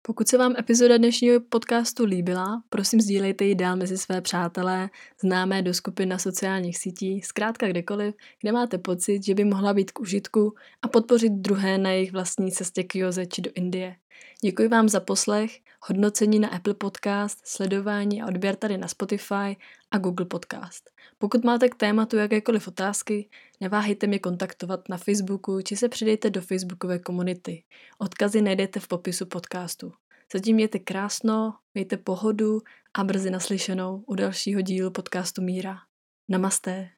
[0.06, 4.90] Pokud se vám epizoda dnešního podcastu líbila, prosím sdílejte ji dál mezi své přátelé,
[5.20, 9.90] známé do skupin na sociálních sítích, zkrátka kdekoliv, kde máte pocit, že by mohla být
[9.90, 13.96] k užitku a podpořit druhé na jejich vlastní cestě k Joze či do Indie.
[14.44, 19.56] Děkuji vám za poslech, hodnocení na Apple Podcast, sledování a odběr tady na Spotify
[19.90, 20.90] a Google Podcast.
[21.18, 23.28] Pokud máte k tématu jakékoliv otázky,
[23.60, 27.64] neváhejte mě kontaktovat na Facebooku či se přidejte do facebookové komunity.
[27.98, 29.92] Odkazy najdete v popisu podcastu.
[30.32, 32.60] Zatím mějte krásno, mějte pohodu
[32.94, 35.78] a brzy naslyšenou u dalšího dílu podcastu Míra.
[36.28, 36.95] Namaste.